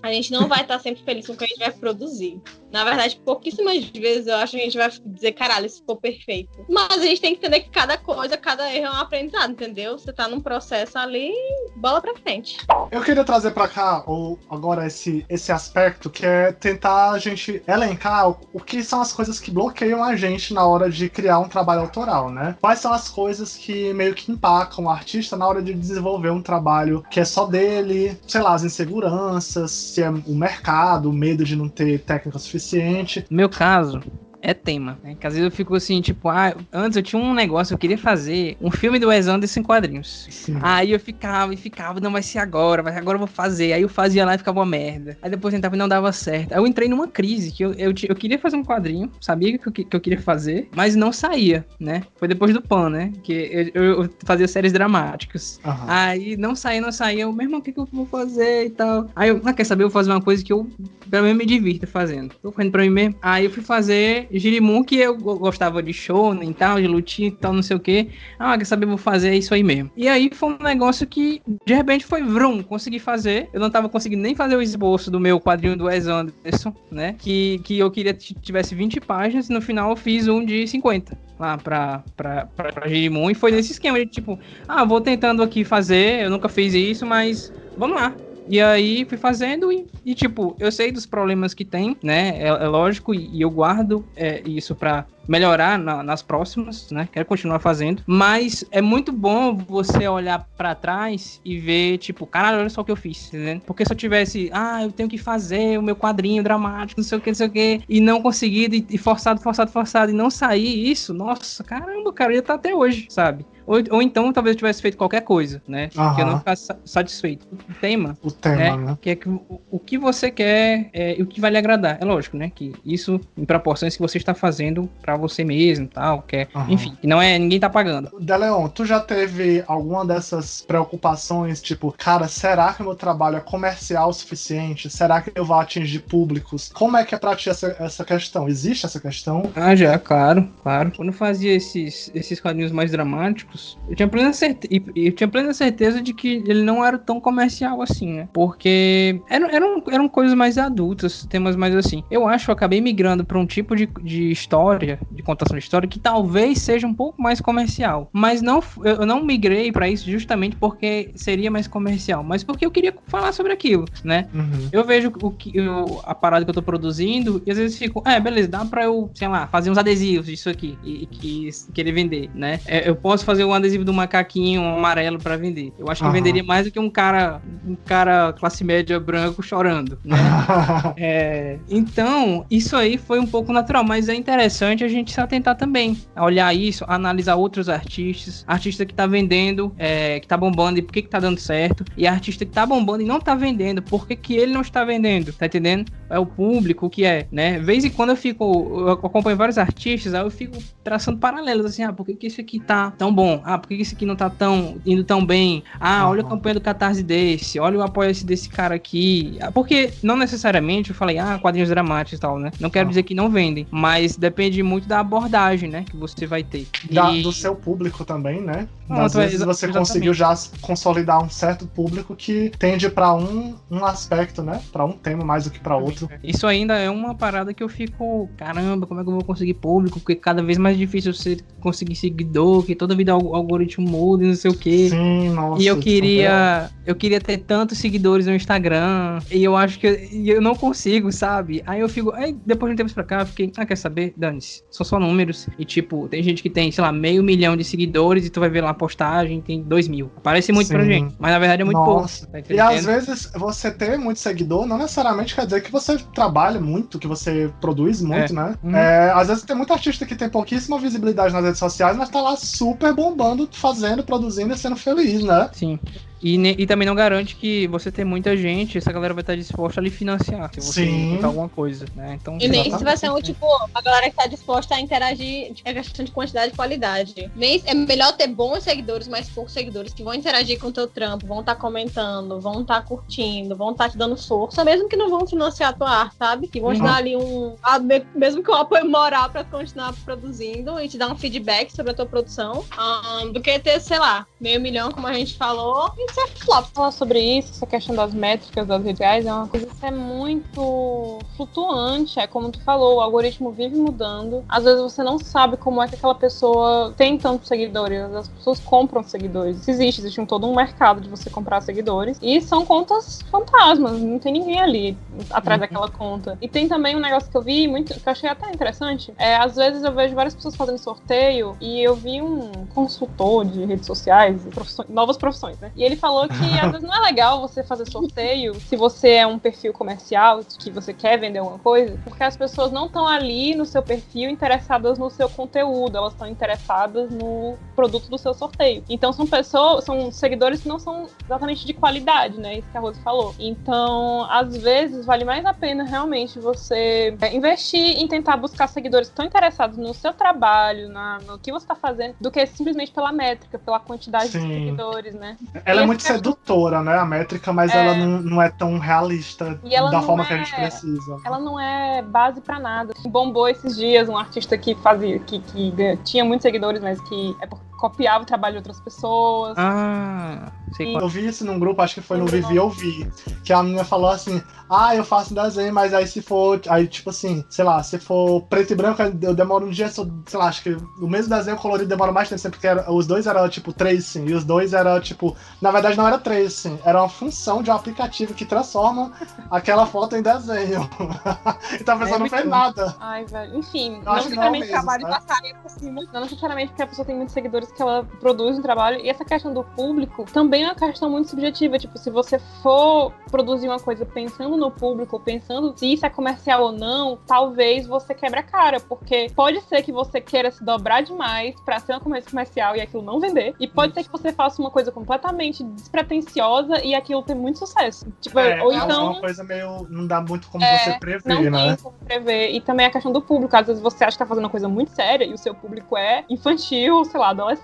[0.02, 2.40] A gente não vai estar sempre feliz com o que a gente vai produzir.
[2.70, 6.66] Na verdade, pouquíssimas vezes eu acho que a gente vai dizer, caralho, isso ficou perfeito.
[6.68, 9.98] Mas a gente tem que entender que cada coisa, cada erro é um aprendizado, entendeu?
[9.98, 11.32] Você tá num processo ali,
[11.76, 12.58] bola pra frente.
[12.90, 17.62] Eu queria trazer pra cá o, agora esse, esse aspecto que é tentar a gente
[17.66, 21.38] elencar o, o que são as coisas que bloqueiam a gente na hora de criar
[21.38, 22.56] um trabalho autoral, né?
[22.60, 26.42] Quais são as coisas que meio que empacam o artista na hora de desenvolver um
[26.42, 31.44] trabalho que é só dele, sei lá, as inseguranças, se é o mercado, o medo
[31.44, 33.24] de não ter técnica suficiente.
[33.30, 34.02] No meu caso,
[34.46, 34.98] é tema.
[35.02, 35.16] Né?
[35.18, 37.98] Que às vezes eu fico assim, tipo, ah, antes eu tinha um negócio, eu queria
[37.98, 40.26] fazer um filme do Wes Anderson em quadrinhos.
[40.30, 40.58] Sim.
[40.62, 43.72] Aí eu ficava e ficava, não vai ser agora, vai agora eu vou fazer.
[43.72, 45.16] Aí eu fazia lá e ficava uma merda.
[45.22, 46.52] Aí depois tentava e não dava certo.
[46.52, 49.66] Aí eu entrei numa crise que eu, eu, eu queria fazer um quadrinho, sabia que
[49.68, 52.02] eu, que- eu queria fazer, mas não saía, né?
[52.18, 53.12] Foi depois do Pan, né?
[53.24, 55.60] Que eu, eu- fazia séries dramáticas.
[55.64, 55.84] Aham.
[55.88, 57.22] Aí não saía, não saía.
[57.22, 59.08] Eu, meu irmão, o que, que eu vou fazer e tal?
[59.16, 59.82] Aí eu, ah, quer saber?
[59.84, 60.66] Eu vou fazer uma coisa que eu,
[61.10, 62.30] pelo menos, me divirto fazendo.
[62.42, 63.16] Tô fazendo pra mim mesmo.
[63.22, 67.28] Aí eu fui fazer Girimum, que eu go- gostava de shonen e tal, de lutinha
[67.28, 68.10] e tal, não sei o que.
[68.38, 68.86] Ah, quer saber?
[68.86, 69.90] Vou fazer isso aí mesmo.
[69.96, 73.48] E aí foi um negócio que, de repente, foi vrum, consegui fazer.
[73.52, 77.14] Eu não tava conseguindo nem fazer o esboço do meu quadrinho do Wes Anderson, né?
[77.18, 80.66] Que, que eu queria que tivesse 20 páginas e no final eu fiz um de
[80.66, 83.30] 50 lá pra, pra, pra, pra Girimum.
[83.30, 87.04] E foi nesse esquema de tipo, ah, vou tentando aqui fazer, eu nunca fiz isso,
[87.06, 88.16] mas vamos lá.
[88.48, 92.38] E aí fui fazendo e, e, tipo, eu sei dos problemas que tem, né?
[92.38, 97.08] É, é lógico, e, e eu guardo é, isso pra melhorar na- nas próximas, né?
[97.12, 98.02] Quero continuar fazendo.
[98.06, 102.84] Mas é muito bom você olhar pra trás e ver, tipo, caralho, olha só o
[102.84, 103.60] que eu fiz, entendeu?
[103.66, 107.18] Porque se eu tivesse, ah, eu tenho que fazer o meu quadrinho dramático, não sei
[107.18, 110.14] o que, não sei o que, e não conseguido, e, e forçado, forçado, forçado, e
[110.14, 113.44] não sair isso, nossa, caramba, cara, eu ia estar até hoje, sabe?
[113.66, 115.88] Ou, ou então talvez eu tivesse feito qualquer coisa, né?
[116.14, 117.48] Que eu não ficasse sa- satisfeito.
[117.52, 118.76] O tema O tema, né?
[118.76, 118.98] né?
[119.00, 121.98] Que é que o, o que você quer é, e o que vai lhe agradar.
[122.00, 122.48] É lógico, né?
[122.54, 126.72] Que isso em proporções que você está fazendo você mesmo, tal, que é, Aham.
[126.72, 128.10] enfim, não é ninguém tá pagando.
[128.20, 133.40] Deleon, tu já teve alguma dessas preocupações, tipo, cara, será que o meu trabalho é
[133.40, 134.90] comercial o suficiente?
[134.90, 136.70] Será que eu vou atingir públicos?
[136.72, 138.48] Como é que é pra ti essa, essa questão?
[138.48, 139.42] Existe essa questão?
[139.54, 140.92] Ah, já, claro, claro.
[140.96, 145.52] Quando eu fazia esses, esses quadrinhos mais dramáticos, eu tinha plena certeza, eu tinha plena
[145.52, 148.28] certeza de que ele não era tão comercial assim, né?
[148.32, 152.02] Porque eram, eram, eram coisas mais adultas, temas mais assim.
[152.10, 155.62] Eu acho que eu acabei migrando pra um tipo de, de história, de contação de
[155.62, 158.08] história, que talvez seja um pouco mais comercial.
[158.12, 162.70] Mas não, eu não migrei pra isso justamente porque seria mais comercial, mas porque eu
[162.70, 164.28] queria falar sobre aquilo, né?
[164.34, 164.68] Uhum.
[164.72, 168.02] Eu vejo o que eu- a parada que eu tô produzindo e às vezes fico,
[168.06, 171.50] é, beleza, dá pra eu, sei lá, fazer uns adesivos disso aqui e, e que
[171.72, 172.60] querer vender, né?
[172.66, 175.72] É, eu posso fazer um adesivo do macaquinho amarelo pra vender.
[175.78, 176.16] Eu acho que eu Aham.
[176.16, 180.16] venderia mais do que um cara, um cara classe média branco chorando, né?
[180.98, 185.56] É, então, isso aí foi um pouco natural, mas é interessante a gente se atentar
[185.56, 190.36] também a olhar isso, a analisar outros artistas, artista que tá vendendo, é, que tá
[190.36, 193.20] bombando e por que que tá dando certo, e artista que tá bombando e não
[193.20, 195.90] tá vendendo, por que que ele não está vendendo, tá entendendo?
[196.08, 197.58] É o público, que é, né?
[197.58, 198.44] Vez em quando eu fico,
[198.80, 202.40] eu acompanho vários artistas, aí eu fico traçando paralelos, assim, ah, por que que esse
[202.40, 203.40] aqui tá tão bom?
[203.44, 205.64] Ah, por que que esse aqui não tá tão, indo tão bem?
[205.80, 209.36] Ah, olha a campanha do Catarse desse, olha o apoio esse desse cara aqui.
[209.40, 212.50] Ah, Porque não necessariamente eu falei, ah, quadrinhos dramáticos e tal, né?
[212.60, 212.88] Não quero Ah.
[212.90, 215.84] dizer que não vendem, mas depende muito da abordagem, né?
[215.88, 216.66] Que você vai ter.
[216.90, 218.68] Da- E- do seu público também, né?
[218.86, 219.78] Pronto, Às é, vezes você exatamente.
[219.78, 224.60] conseguiu já consolidar um certo público que tende pra um, um aspecto, né?
[224.72, 226.08] Pra um tema mais do que pra outro.
[226.22, 229.54] Isso ainda é uma parada que eu fico, caramba, como é que eu vou conseguir
[229.54, 229.98] público?
[229.98, 234.28] Porque cada vez mais difícil você conseguir seguidor, que toda vida o algoritmo muda e
[234.28, 234.88] não sei o quê.
[234.90, 235.60] Sim, nossa.
[235.60, 239.94] E eu queria, eu queria ter tantos seguidores no Instagram, e eu acho que eu,
[240.36, 241.60] eu não consigo, sabe?
[241.66, 244.14] Aí eu fico, aí depois de um tempo pra cá, eu fiquei, ah, quer saber?
[244.16, 245.48] Dane-se, são só números.
[245.58, 248.48] E tipo, tem gente que tem, sei lá, meio milhão de seguidores e tu vai
[248.48, 250.10] ver lá a postagem, tem dois mil.
[250.22, 250.90] Parece muito pra Sim.
[250.90, 252.26] gente, mas na verdade é muito Nossa.
[252.26, 252.46] pouco.
[252.46, 256.60] Tá E às vezes você ter muito seguidor não necessariamente quer dizer que você trabalha
[256.60, 258.54] muito, que você produz muito, né?
[258.62, 258.76] Uhum.
[258.76, 262.20] É, às vezes tem muito artista que tem pouquíssima visibilidade nas redes sociais, mas tá
[262.20, 265.48] lá super bombando, fazendo, produzindo e sendo feliz, né?
[265.52, 265.78] Sim.
[266.20, 269.36] E, ne- e também não garante que você ter muita gente, essa galera vai estar
[269.36, 271.18] disposta a lhe financiar se você Sim.
[271.22, 272.14] alguma coisa, né?
[272.20, 275.52] Então, E nem se vai ser um tipo, a galera que tá disposta a interagir,
[275.64, 277.30] é questão de quantidade e qualidade.
[277.34, 280.86] Nem, é melhor ter bons seguidores, mas poucos seguidores que vão interagir com o teu
[280.88, 285.10] trampo, vão estar comentando, vão estar curtindo, vão estar te dando força, mesmo que não
[285.10, 286.48] vão financiar a tua arte, sabe?
[286.48, 286.84] Que vão te Uhum.
[286.84, 287.56] dar ali um.
[287.82, 291.92] me- Mesmo que um apoio moral pra continuar produzindo e te dar um feedback sobre
[291.92, 292.64] a tua produção.
[292.78, 296.66] ah, do que ter, sei lá, meio milhão, como a gente falou, e ser flop.
[296.74, 299.90] falar sobre isso, essa questão das métricas das redes sociais, é uma coisa que é
[299.90, 302.18] muito flutuante.
[302.18, 304.44] É como tu falou, o algoritmo vive mudando.
[304.48, 308.00] Às vezes você não sabe como é que aquela pessoa tem tantos seguidores.
[308.14, 309.58] As pessoas compram seguidores.
[309.60, 312.18] Isso existe, existe um, todo um mercado de você comprar seguidores.
[312.20, 314.98] E são contas fantasmas, não tem ninguém ali
[315.30, 315.60] atrás Uhum.
[315.60, 316.38] daquela conta.
[316.40, 319.12] E tem também um negócio que eu vi, muito, que eu achei até interessante.
[319.18, 323.64] É, às vezes eu vejo várias pessoas fazendo sorteio e eu vi um consultor de
[323.64, 325.70] redes sociais, profissões- novas profissões, né?
[325.76, 329.10] E ele ele falou que às vezes não é legal você fazer sorteio se você
[329.12, 333.06] é um perfil comercial, que você quer vender alguma coisa, porque as pessoas não estão
[333.06, 338.34] ali no seu perfil interessadas no seu conteúdo, elas estão interessadas no produto do seu
[338.34, 338.84] sorteio.
[338.88, 342.58] Então são pessoas, são seguidores que não são exatamente de qualidade, né?
[342.58, 343.34] Isso que a Rose falou.
[343.38, 349.08] Então, às vezes, vale mais a pena realmente você é, investir em tentar buscar seguidores
[349.08, 352.92] que estão interessados no seu trabalho, na, no que você está fazendo, do que simplesmente
[352.92, 354.40] pela métrica, pela quantidade Sim.
[354.40, 355.36] de seguidores, né?
[355.64, 356.98] Ela E é muito essa- sedutora, né?
[356.98, 357.78] A métrica, mas É.
[357.84, 359.60] ela não, não é tão realista
[359.90, 361.16] da forma que a é- gente precisa.
[361.24, 362.92] ela não é base pra nada.
[363.06, 365.72] Bombou esses dias um artista que fazia, que, que
[366.04, 369.54] tinha muitos seguidores, mas que é porque copiava o trabalho de outras pessoas.
[369.56, 371.02] Ah, sei qual.
[371.02, 373.10] Eu vi isso num grupo, acho que foi no Vivi Eu Vi,
[373.44, 376.60] que a menina falou assim: Ah, eu faço desenho, mas aí se for.
[376.68, 380.06] Aí, tipo assim, sei lá, se for preto e branco, eu demoro um dia, só-
[380.26, 380.70] sei lá, acho que
[381.00, 384.34] o mesmo desenho colorido demora mais tempo, porque era- os dois eram tipo tracing, e
[384.34, 385.36] os dois eram tipo.
[385.60, 389.12] Na verdade, não era tracing, era uma função de um aplicativo que transforma
[389.50, 390.88] aquela foto em desenho.
[391.80, 392.96] então a pessoa É não muito fez nada.
[393.00, 393.56] Ai, velho.
[393.56, 395.10] Enfim, Eu não que é necessariamente Trabalho né?
[395.10, 396.02] passaria por cima.
[396.12, 399.00] Não necessariamente porque a pessoa tem muitos seguidores que ela produz um trabalho.
[399.00, 401.78] E essa questão do público também é uma questão muito subjetiva.
[401.78, 406.62] Tipo, se você for produzir uma coisa pensando no público, pensando se isso é comercial
[406.64, 408.80] ou não, talvez você quebre a cara.
[408.80, 412.80] Porque pode ser que você queira se dobrar demais pra ser uma coisa comercial e
[412.80, 413.54] aquilo não vender.
[413.60, 418.06] E pode ser que você faça uma coisa completamente despretensiosa e aquilo ter muito sucesso.
[418.20, 419.10] Tipo, É, ou é então.
[419.12, 419.86] uma coisa meio.
[419.88, 421.76] Não dá muito como É, você Não prever, tem né?
[421.82, 422.50] como prever.
[422.52, 423.56] E também a questão do público.
[423.56, 425.96] Às vezes você acha que tá fazendo uma coisa muito séria e o seu público
[425.96, 427.55] é infantil, sei lá, adolescente.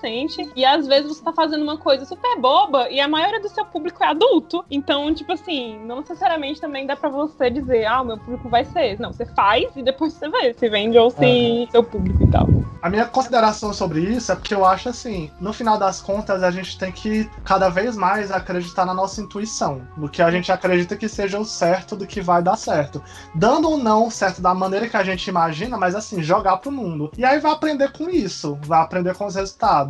[0.57, 3.65] E às vezes você tá fazendo uma coisa super boba e a maioria do seu
[3.65, 4.65] público é adulto.
[4.71, 8.65] Então, tipo assim, não necessariamente também dá pra você dizer, ah, o meu público vai
[8.65, 9.03] ser esse.
[9.03, 12.47] Não, você faz e depois você vê se vende ou se seu público e tal.
[12.83, 16.51] A minha consideração sobre isso é porque eu acho assim, no final das contas, a
[16.51, 20.97] gente tem que cada vez mais acreditar na nossa intuição, no que a gente acredita
[20.97, 23.01] que seja o certo do que vai dar certo.
[23.35, 27.13] Dando ou não certo da maneira que a gente imagina, mas assim, jogar pro mundo.
[27.17, 29.82] E aí vai aprender com isso, vai aprender com os resultados.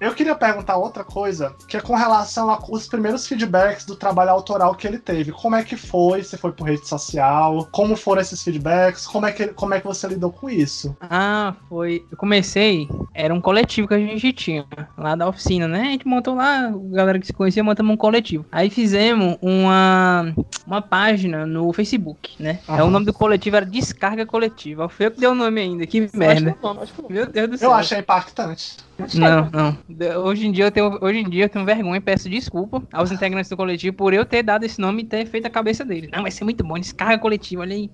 [0.00, 4.74] Eu queria perguntar outra coisa, que é com relação aos primeiros feedbacks do trabalho autoral
[4.74, 5.32] que ele teve.
[5.32, 6.22] Como é que foi?
[6.22, 7.68] Se foi por rede social?
[7.72, 9.06] Como foram esses feedbacks?
[9.06, 10.96] Como é que, como é que você lidou com isso?
[11.00, 12.04] Ah, foi.
[12.10, 14.64] Eu comecei, era um coletivo que a gente tinha
[14.96, 15.80] lá da oficina, né?
[15.80, 18.44] A gente montou lá, a galera que se conhecia, montamos um coletivo.
[18.52, 20.32] Aí fizemos uma,
[20.66, 22.60] uma página no Facebook, né?
[22.68, 22.90] É, o Aham.
[22.90, 24.88] nome do coletivo era Descarga Coletiva.
[24.88, 26.50] Foi eu que dei o nome ainda, que merda.
[26.50, 27.10] Acho que não, acho que não.
[27.10, 27.70] Meu Deus do céu.
[27.70, 28.76] Eu achei impactante.
[29.14, 29.78] Não, não.
[30.24, 33.12] Hoje em dia eu tenho, hoje em dia eu tenho vergonha e peço desculpa aos
[33.12, 36.10] integrantes do coletivo por eu ter dado esse nome e ter feito a cabeça deles.
[36.12, 37.90] Não, vai ser muito bom, descarga coletiva, olha aí.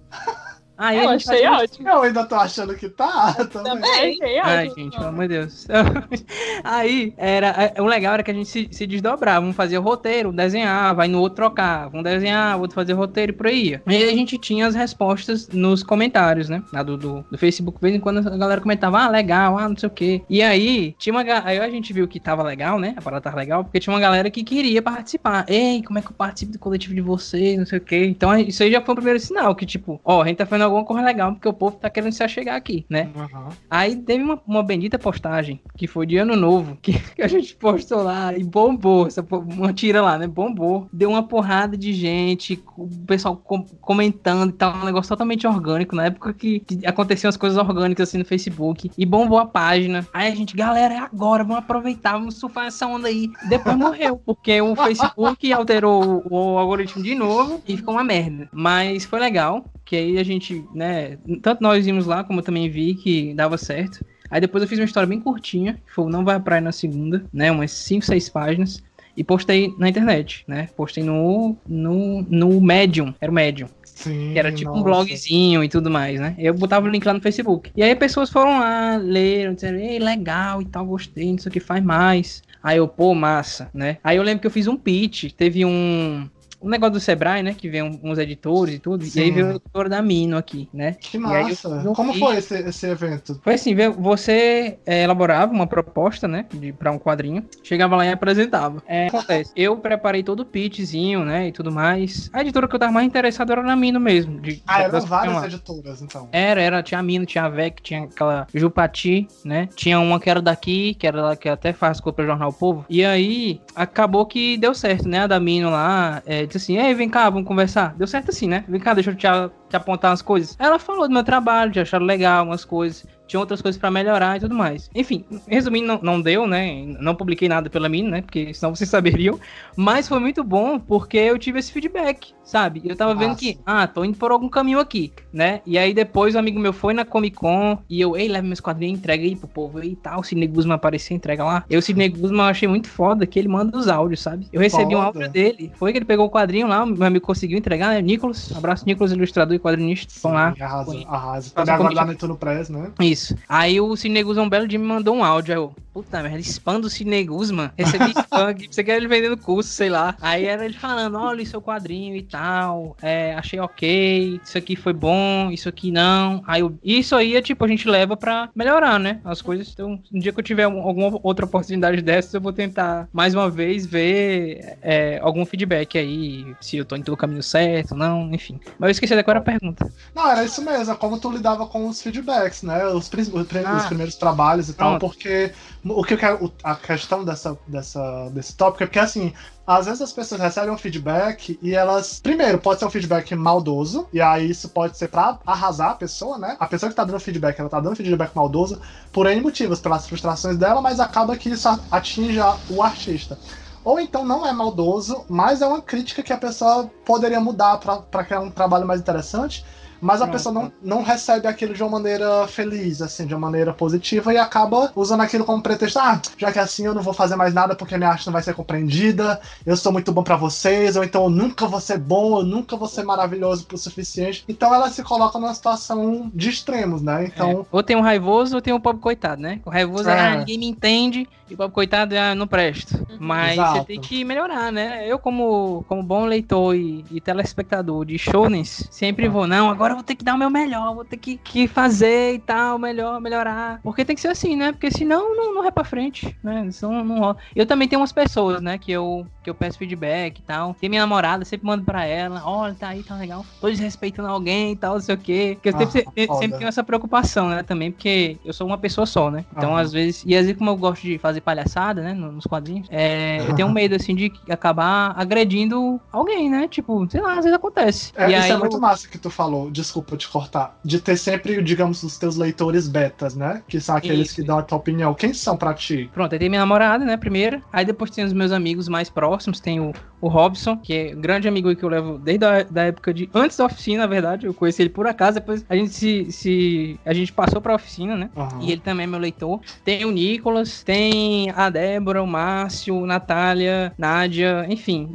[0.85, 1.89] Aí Eu achei ótimo.
[1.89, 3.73] Eu ainda tô achando que tá também.
[3.73, 4.85] Também achei Ai, ótimo.
[4.85, 5.67] gente, pelo amor de Deus.
[6.63, 9.45] Aí, era, é, o legal era que a gente se, se desdobrava.
[9.45, 11.97] Um fazia o roteiro, desenhava, aí no outro trocava.
[11.97, 13.83] Um desenhava, outro fazia o roteiro e por aí ia.
[13.87, 16.63] E aí a gente tinha as respostas nos comentários, né?
[16.73, 17.79] Lá do, do, do Facebook.
[17.79, 20.23] De vez em quando a galera comentava, ah, legal, ah, não sei o quê.
[20.29, 22.95] E aí, tinha uma Aí a gente viu que tava legal, né?
[22.97, 25.45] A parada tava legal, porque tinha uma galera que queria participar.
[25.49, 27.59] Ei, como é que eu participo do coletivo de vocês?
[27.59, 28.05] Não sei o quê.
[28.05, 30.65] Então, isso aí já foi o primeiro sinal, que tipo, ó, a gente tá fazendo
[30.65, 33.11] alguma coisa legal, porque o povo tá querendo se achegar aqui, né?
[33.15, 33.49] Uhum.
[33.69, 37.55] Aí teve uma, uma bendita postagem, que foi de ano novo, que, que a gente
[37.55, 40.27] postou lá e bombou, essa, uma tira lá, né?
[40.27, 40.89] Bombou.
[40.91, 45.95] Deu uma porrada de gente, o pessoal com- comentando e tal, um negócio totalmente orgânico,
[45.95, 48.91] na época que, que aconteciam as coisas orgânicas assim no Facebook.
[48.97, 50.07] E bombou a página.
[50.13, 53.31] Aí a gente, galera, é agora, vamos aproveitar, vamos surfar essa onda aí.
[53.49, 58.49] Depois morreu, porque o Facebook alterou o, o algoritmo de novo e ficou uma merda.
[58.53, 59.65] Mas foi legal,
[59.95, 63.57] que aí a gente, né, tanto nós vimos lá, como eu também vi que dava
[63.57, 64.05] certo.
[64.29, 66.61] Aí depois eu fiz uma história bem curtinha, que foi o Não Vai à Praia
[66.61, 68.83] na segunda, né, umas 5, 6 páginas,
[69.17, 74.33] e postei na internet, né, postei no, no, no Medium, era o Medium, Sim.
[74.33, 74.85] que era tipo um nossa.
[74.85, 77.71] blogzinho e tudo mais, né, eu botava o link lá no Facebook.
[77.77, 81.53] E aí pessoas foram lá, leram, disseram, ei, legal e tal, gostei, não sei o
[81.53, 82.43] que, faz mais.
[82.61, 83.99] Aí eu, pô, massa, né.
[84.03, 86.29] Aí eu lembro que eu fiz um pitch, teve um...
[86.65, 87.55] Um negócio do Sebrae, né?
[87.55, 89.03] Que vem uns editores e tudo.
[89.05, 89.33] E aí Sim.
[89.33, 90.97] veio o editor da Mino aqui, né?
[91.01, 91.47] Que eu massa.
[91.77, 93.39] fiz um Como foi esse, esse evento?
[93.43, 98.11] Foi assim, você é, elaborava uma proposta, né, de, pra um quadrinho, chegava lá e
[98.11, 98.83] apresentava.
[98.87, 102.31] É, acontece, eu preparei todo o pitchzinho, né, e tudo mais.
[102.33, 104.41] A editora que eu tava mais interessado era na Mino mesmo.
[104.41, 105.47] De, Ah, eram várias lá.
[105.47, 106.29] editoras, então.
[106.33, 109.69] Era, era, tinha a Mino, tinha a VEC, tinha aquela Jupati, né?
[109.75, 112.85] Tinha uma que era daqui, que era lá que até faz cor pra Jornal Povo.
[112.89, 115.21] E aí, acabou que deu certo, né?
[115.21, 117.95] A da Mino lá, é, disse assim, ei, vem cá, vamos conversar.
[117.97, 118.65] Deu certo assim, né?
[118.69, 119.27] Vem cá, deixa eu te,
[119.69, 120.57] te apontar umas coisas.
[120.59, 123.07] Ela falou do meu trabalho, de acharam legal umas coisas.
[123.27, 124.91] Tinha outras coisas pra melhorar e tudo mais.
[124.95, 126.85] Enfim, resumindo, não, não deu, né?
[127.01, 128.23] Não publiquei nada pela mim, né?
[128.23, 129.39] Porque senão vocês saberiam.
[129.77, 132.83] Mas foi muito bom porque eu tive esse feedback, sabe?
[132.85, 133.41] Eu tava vendo Massa.
[133.41, 135.61] que, ah, tô indo por algum caminho aqui, né?
[135.67, 138.61] E aí depois o amigo meu foi na Comic Con e eu, ei, leva meus
[138.61, 140.21] quadrinhos, entrega aí pro povo e tal.
[140.21, 141.65] O Sidney Guzman apareceu, entrega lá.
[141.69, 144.47] Eu, o Sidney Guzman, eu achei muito foda que ele manda os áudios, sabe?
[144.53, 145.07] Eu recebi um Foda.
[145.07, 145.73] áudio dele.
[145.75, 148.03] Foi que ele pegou o quadrinho lá, meu amigo conseguiu entregar, né?
[148.03, 150.13] Nicolas, abraço, Nicolas, ilustrador e quadrinista.
[150.23, 150.55] Vão lá.
[150.61, 151.53] Arrasa, arrasa.
[151.57, 152.91] Um agora lá no Press, né?
[153.01, 153.14] Isso.
[153.49, 155.55] Aí o Sidney Guzman um belo dia me mandou um áudio.
[155.55, 157.71] Aí eu, puta merda, spam do Sidney Guzman.
[157.79, 160.17] Recebi spam aqui, você quer ele vendendo curso, sei lá.
[160.21, 162.97] Aí era ele falando, olha o seu quadrinho e tal.
[163.01, 164.41] É, achei ok.
[164.45, 166.43] Isso aqui foi bom, isso aqui não.
[166.47, 169.21] Aí eu, isso aí é tipo, a gente leva pra melhorar, né?
[169.25, 169.71] As coisas.
[169.73, 173.35] Então, um dia que eu tiver um- alguma outra oportunidade dessas, eu vou tentar mais
[173.35, 176.55] uma vez ver é, algum feedback aí.
[176.61, 178.59] Se eu tô indo pelo caminho certo, não, enfim.
[178.79, 179.91] Mas eu esqueci de qual era a pergunta.
[180.15, 182.81] Não, era isso mesmo, é como tu lidava com os feedbacks, né?
[182.85, 183.77] Prim- os prim- Ah.
[183.77, 185.53] os primeiros trabalhos e tal, porque
[185.85, 189.33] o que eu quero, o- a questão dessa, dessa, desse tópico é porque assim.
[189.67, 192.21] Às vezes as pessoas recebem um feedback e elas.
[192.23, 196.37] Primeiro, pode ser um feedback maldoso, e aí isso pode ser pra arrasar a pessoa,
[196.37, 196.55] né?
[196.61, 198.79] A pessoa que tá dando feedback, ela tá dando feedback maldoso
[199.11, 203.39] por N motivos, pelas frustrações dela, mas acaba que isso atinge a- o artista.
[203.83, 207.99] Ou então não é maldoso, mas é uma crítica que a pessoa poderia mudar pra-
[208.03, 209.65] pra criar um trabalho mais interessante.
[210.05, 213.73] Mas a pessoa não, não recebe aquilo de uma maneira feliz, assim, de uma maneira
[213.73, 215.99] positiva, e acaba usando aquilo como pretexto.
[215.99, 218.33] Ah, já que é assim eu não vou fazer mais nada porque minha arte não
[218.35, 221.97] vai ser compreendida, eu sou muito bom pra vocês, ou então eu nunca vou ser
[221.97, 224.45] bom, eu nunca vou ser maravilhoso o suficiente.
[224.47, 227.25] Então ela se coloca numa situação de extremos, né?
[227.25, 229.61] Então, É, Ou tem um raivoso ou tem um pobre coitado, né?
[229.65, 230.21] O raivoso é, É.
[230.21, 233.07] ah, ninguém me entende, e o pobre coitado é, ah, não presto.
[233.19, 233.79] Mas Exato.
[233.79, 235.07] você tem que melhorar, né?
[235.11, 239.99] Eu, como, como bom leitor e, e telespectador de shownens, sempre vou, não, agora eu
[239.99, 243.21] vou ter que dar o meu melhor, vou ter que, que fazer e tal, melhor,
[243.21, 243.81] melhorar.
[243.83, 244.73] Porque tem que ser assim, né?
[244.73, 246.71] Porque senão não, não vai pra frente, né?
[246.71, 247.37] Senão não rola.
[247.55, 250.75] Eu também tenho umas pessoas, né, que eu, que eu peço feedback e tal.
[250.75, 253.47] Tem minha namorada, sempre mando pra ela, olha, tá aí, tá legal.
[253.61, 255.53] Tô desrespeitando alguém e tal, não sei o quê.
[255.63, 259.07] Porque eu Ah, sempre, sempre, tenho essa preocupação, né, também, porque eu sou uma pessoa
[259.07, 259.45] só, né?
[259.53, 259.81] Então, Aham.
[259.81, 262.87] às vezes, e às vezes como eu gosto de fazer palhaçada, né, no- nos quadrinhos,
[262.91, 266.69] é, eu tenho medo, assim, de acabar agredindo alguém, né?
[266.69, 268.13] Tipo, sei lá, às vezes acontece.
[268.17, 270.99] É, e isso aí é muito eu- massa que tu falou, desculpa te cortar, de
[270.99, 273.63] ter sempre, digamos, os teus leitores betas, né?
[273.69, 274.37] Que são aqueles Isso.
[274.37, 275.15] que dão a tua opinião.
[275.15, 276.11] Quem são pra ti?
[276.13, 277.63] Pronto, aí tem minha namorada, né, primeiro.
[277.73, 281.21] Aí depois tem os meus amigos mais próximos, tem o, o Robson, que é um
[281.21, 283.29] grande amigo que eu levo desde a da época de...
[283.35, 286.33] Antes da oficina, na verdade, eu conheci ele por acaso, depois a gente se...
[286.33, 288.31] se a gente passou pra oficina, né?
[288.37, 288.61] Aham.
[288.63, 289.61] E ele também é meu leitor.
[289.85, 295.11] Tem o Nicolas, tem a Débora, o Márcio, Natália, Nádia, enfim.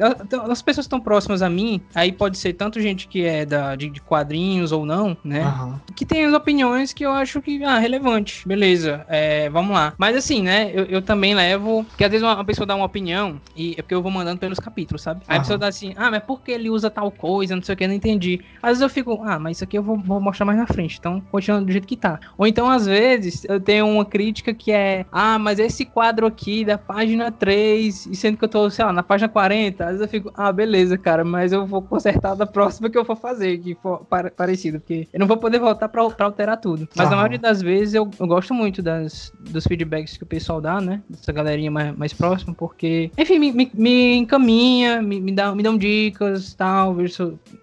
[0.50, 3.76] As pessoas que estão próximas a mim, aí pode ser tanto gente que é da,
[3.76, 5.42] de, de quadrinhos ou não, né?
[5.46, 5.80] Aham.
[5.96, 9.94] que tem as opiniões que eu acho que, ah, relevante, beleza, é, vamos lá.
[9.98, 12.86] Mas assim, né, eu, eu também levo, porque às vezes uma, uma pessoa dá uma
[12.86, 15.24] opinião, e é porque eu vou mandando pelos capítulos, sabe?
[15.28, 15.42] Aí a Aham.
[15.42, 17.84] pessoa dá assim, ah, mas por que ele usa tal coisa, não sei o que,
[17.84, 18.40] eu não entendi.
[18.62, 20.98] Às vezes eu fico, ah, mas isso aqui eu vou, vou mostrar mais na frente,
[21.00, 22.20] então continua do jeito que tá.
[22.38, 26.64] Ou então, às vezes, eu tenho uma crítica que é, ah, mas esse quadro aqui
[26.66, 30.02] da página 3, e sendo que eu tô, sei lá, na página 40, às vezes
[30.02, 33.58] eu fico, ah, beleza, cara, mas eu vou consertar da próxima que eu for fazer,
[33.60, 36.88] que for pare- parecido, porque eu não vou poder voltar pra, pra alterar tudo.
[36.96, 37.10] Mas Aham.
[37.12, 40.80] na maioria das vezes eu, eu gosto muito das, dos feedbacks que o pessoal dá,
[40.80, 41.02] né?
[41.10, 45.62] Dessa galerinha mais, mais próxima, porque, enfim, me, me, me encaminha, me, me, dá, me
[45.62, 47.12] dão dicas tal, ver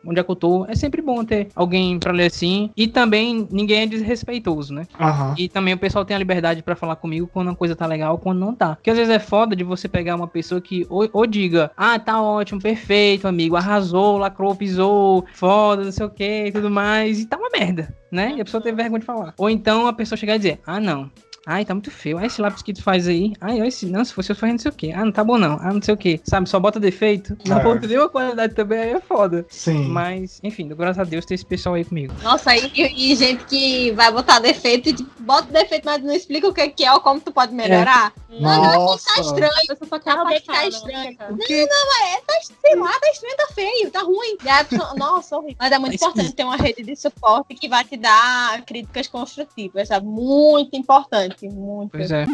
[0.05, 0.66] onde é que eu tô.
[0.66, 2.70] É sempre bom ter alguém pra ler assim.
[2.77, 4.87] E também ninguém é desrespeitoso, né?
[5.01, 5.35] Aham.
[5.39, 8.18] E também o pessoal tem a liberdade pra falar comigo quando uma coisa tá legal,
[8.18, 8.77] quando não tá.
[8.77, 11.99] Porque às vezes é foda de você pegar uma pessoa que ou, ou diga, ah,
[11.99, 17.21] tá ótimo, perfeito, amigo, arrasou, lacrou, pisou, foda, não sei o que e tudo mais,
[17.21, 18.35] e tá uma merda, né?
[18.37, 19.35] E a pessoa tem vergonha de falar.
[19.39, 21.11] Ou então a pessoa chegar e dizer, ah, não.
[21.49, 22.18] Ai, tá muito feio.
[22.18, 23.32] Ai, esse lápis que tu faz aí.
[23.40, 23.86] Ai, olha esse.
[23.86, 24.92] Não, se fosse eu fazendo não sei o quê.
[24.92, 25.59] Ah, não tá bom não.
[25.62, 26.20] Ah, não sei o quê.
[26.24, 27.36] Sabe, só bota defeito.
[27.47, 27.62] Não É.
[27.62, 29.47] bota nenhuma qualidade também, aí é foda.
[29.49, 29.84] Sim.
[29.88, 32.12] Mas, enfim, graças a Deus tem esse pessoal aí comigo.
[32.22, 32.70] Nossa, e,
[33.12, 36.84] e gente que vai botar defeito tipo, bota defeito, mas não explica o que que
[36.84, 38.12] é ou como tu pode melhorar.
[38.28, 39.14] Não, não, Nossa.
[39.14, 39.53] tá estranho.
[39.68, 41.16] Pessoa só quer Tá, arrastar, tá não estranho.
[41.20, 44.36] Não, não, é, tá, sei lá, tá estranho, tá feio, tá ruim.
[44.44, 44.66] E aí
[44.99, 45.57] nossa, horrível.
[45.61, 49.07] Mas é muito Tá importante ter uma rede de suporte que vai te dar críticas
[49.07, 50.07] construtivas, sabe?
[50.07, 51.91] Muito importante, muito.
[51.93, 52.24] Pois é.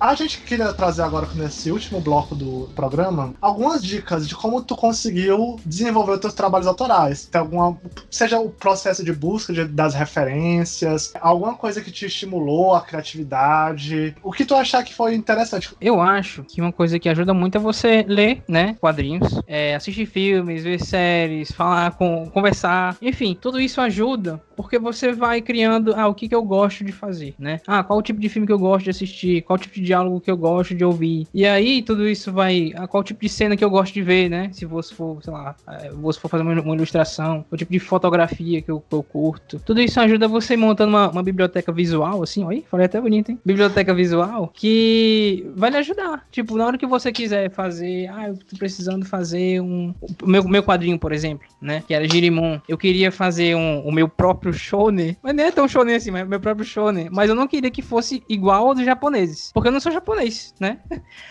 [0.00, 4.76] A gente queria trazer agora, nesse último bloco do programa, algumas dicas de como tu
[4.76, 7.26] conseguiu desenvolver os teus trabalhos autorais.
[7.26, 7.78] Tem alguma.
[8.10, 14.14] Seja o processo de busca de- das referências, alguma coisa que te estimulou a criatividade.
[14.22, 15.70] O que tu achar que foi interessante.
[15.80, 20.06] Eu acho que uma coisa que ajuda muito é você ler, né, quadrinhos, é, assistir
[20.06, 26.06] filmes, ver séries, falar com, conversar, enfim, tudo isso ajuda porque você vai criando, ah,
[26.06, 27.60] o que que eu gosto de fazer, né?
[27.66, 30.20] Ah, qual o tipo de filme que eu gosto de assistir, qual tipo de diálogo
[30.20, 31.26] que eu gosto de ouvir.
[31.32, 34.28] E aí tudo isso vai, ah, qual tipo de cena que eu gosto de ver,
[34.28, 34.50] né?
[34.52, 38.62] Se você for, sei lá, eh, você for fazer uma, ilustração, o tipo de fotografia
[38.62, 39.60] que eu, que eu curto.
[39.64, 43.38] Tudo isso ajuda você montando uma, uma biblioteca visual, assim, olha, falei até bonito, hein?
[43.44, 46.26] Biblioteca visual que vai lhe ajudar.
[46.30, 49.94] Tipo, na hora que você quiser fazer, ah, eu tô precisando fazer um.
[50.24, 51.82] Meu, meu quadrinho, por exemplo, né?
[51.86, 52.58] Que era Girimon.
[52.68, 55.16] Eu queria fazer um, o meu próprio shonen.
[55.22, 57.08] Mas não é tão shonen assim, mas o meu próprio shonen.
[57.10, 59.50] Mas eu não queria que fosse igual ao dos japoneses.
[59.52, 60.78] Porque eu não sou japonês, né?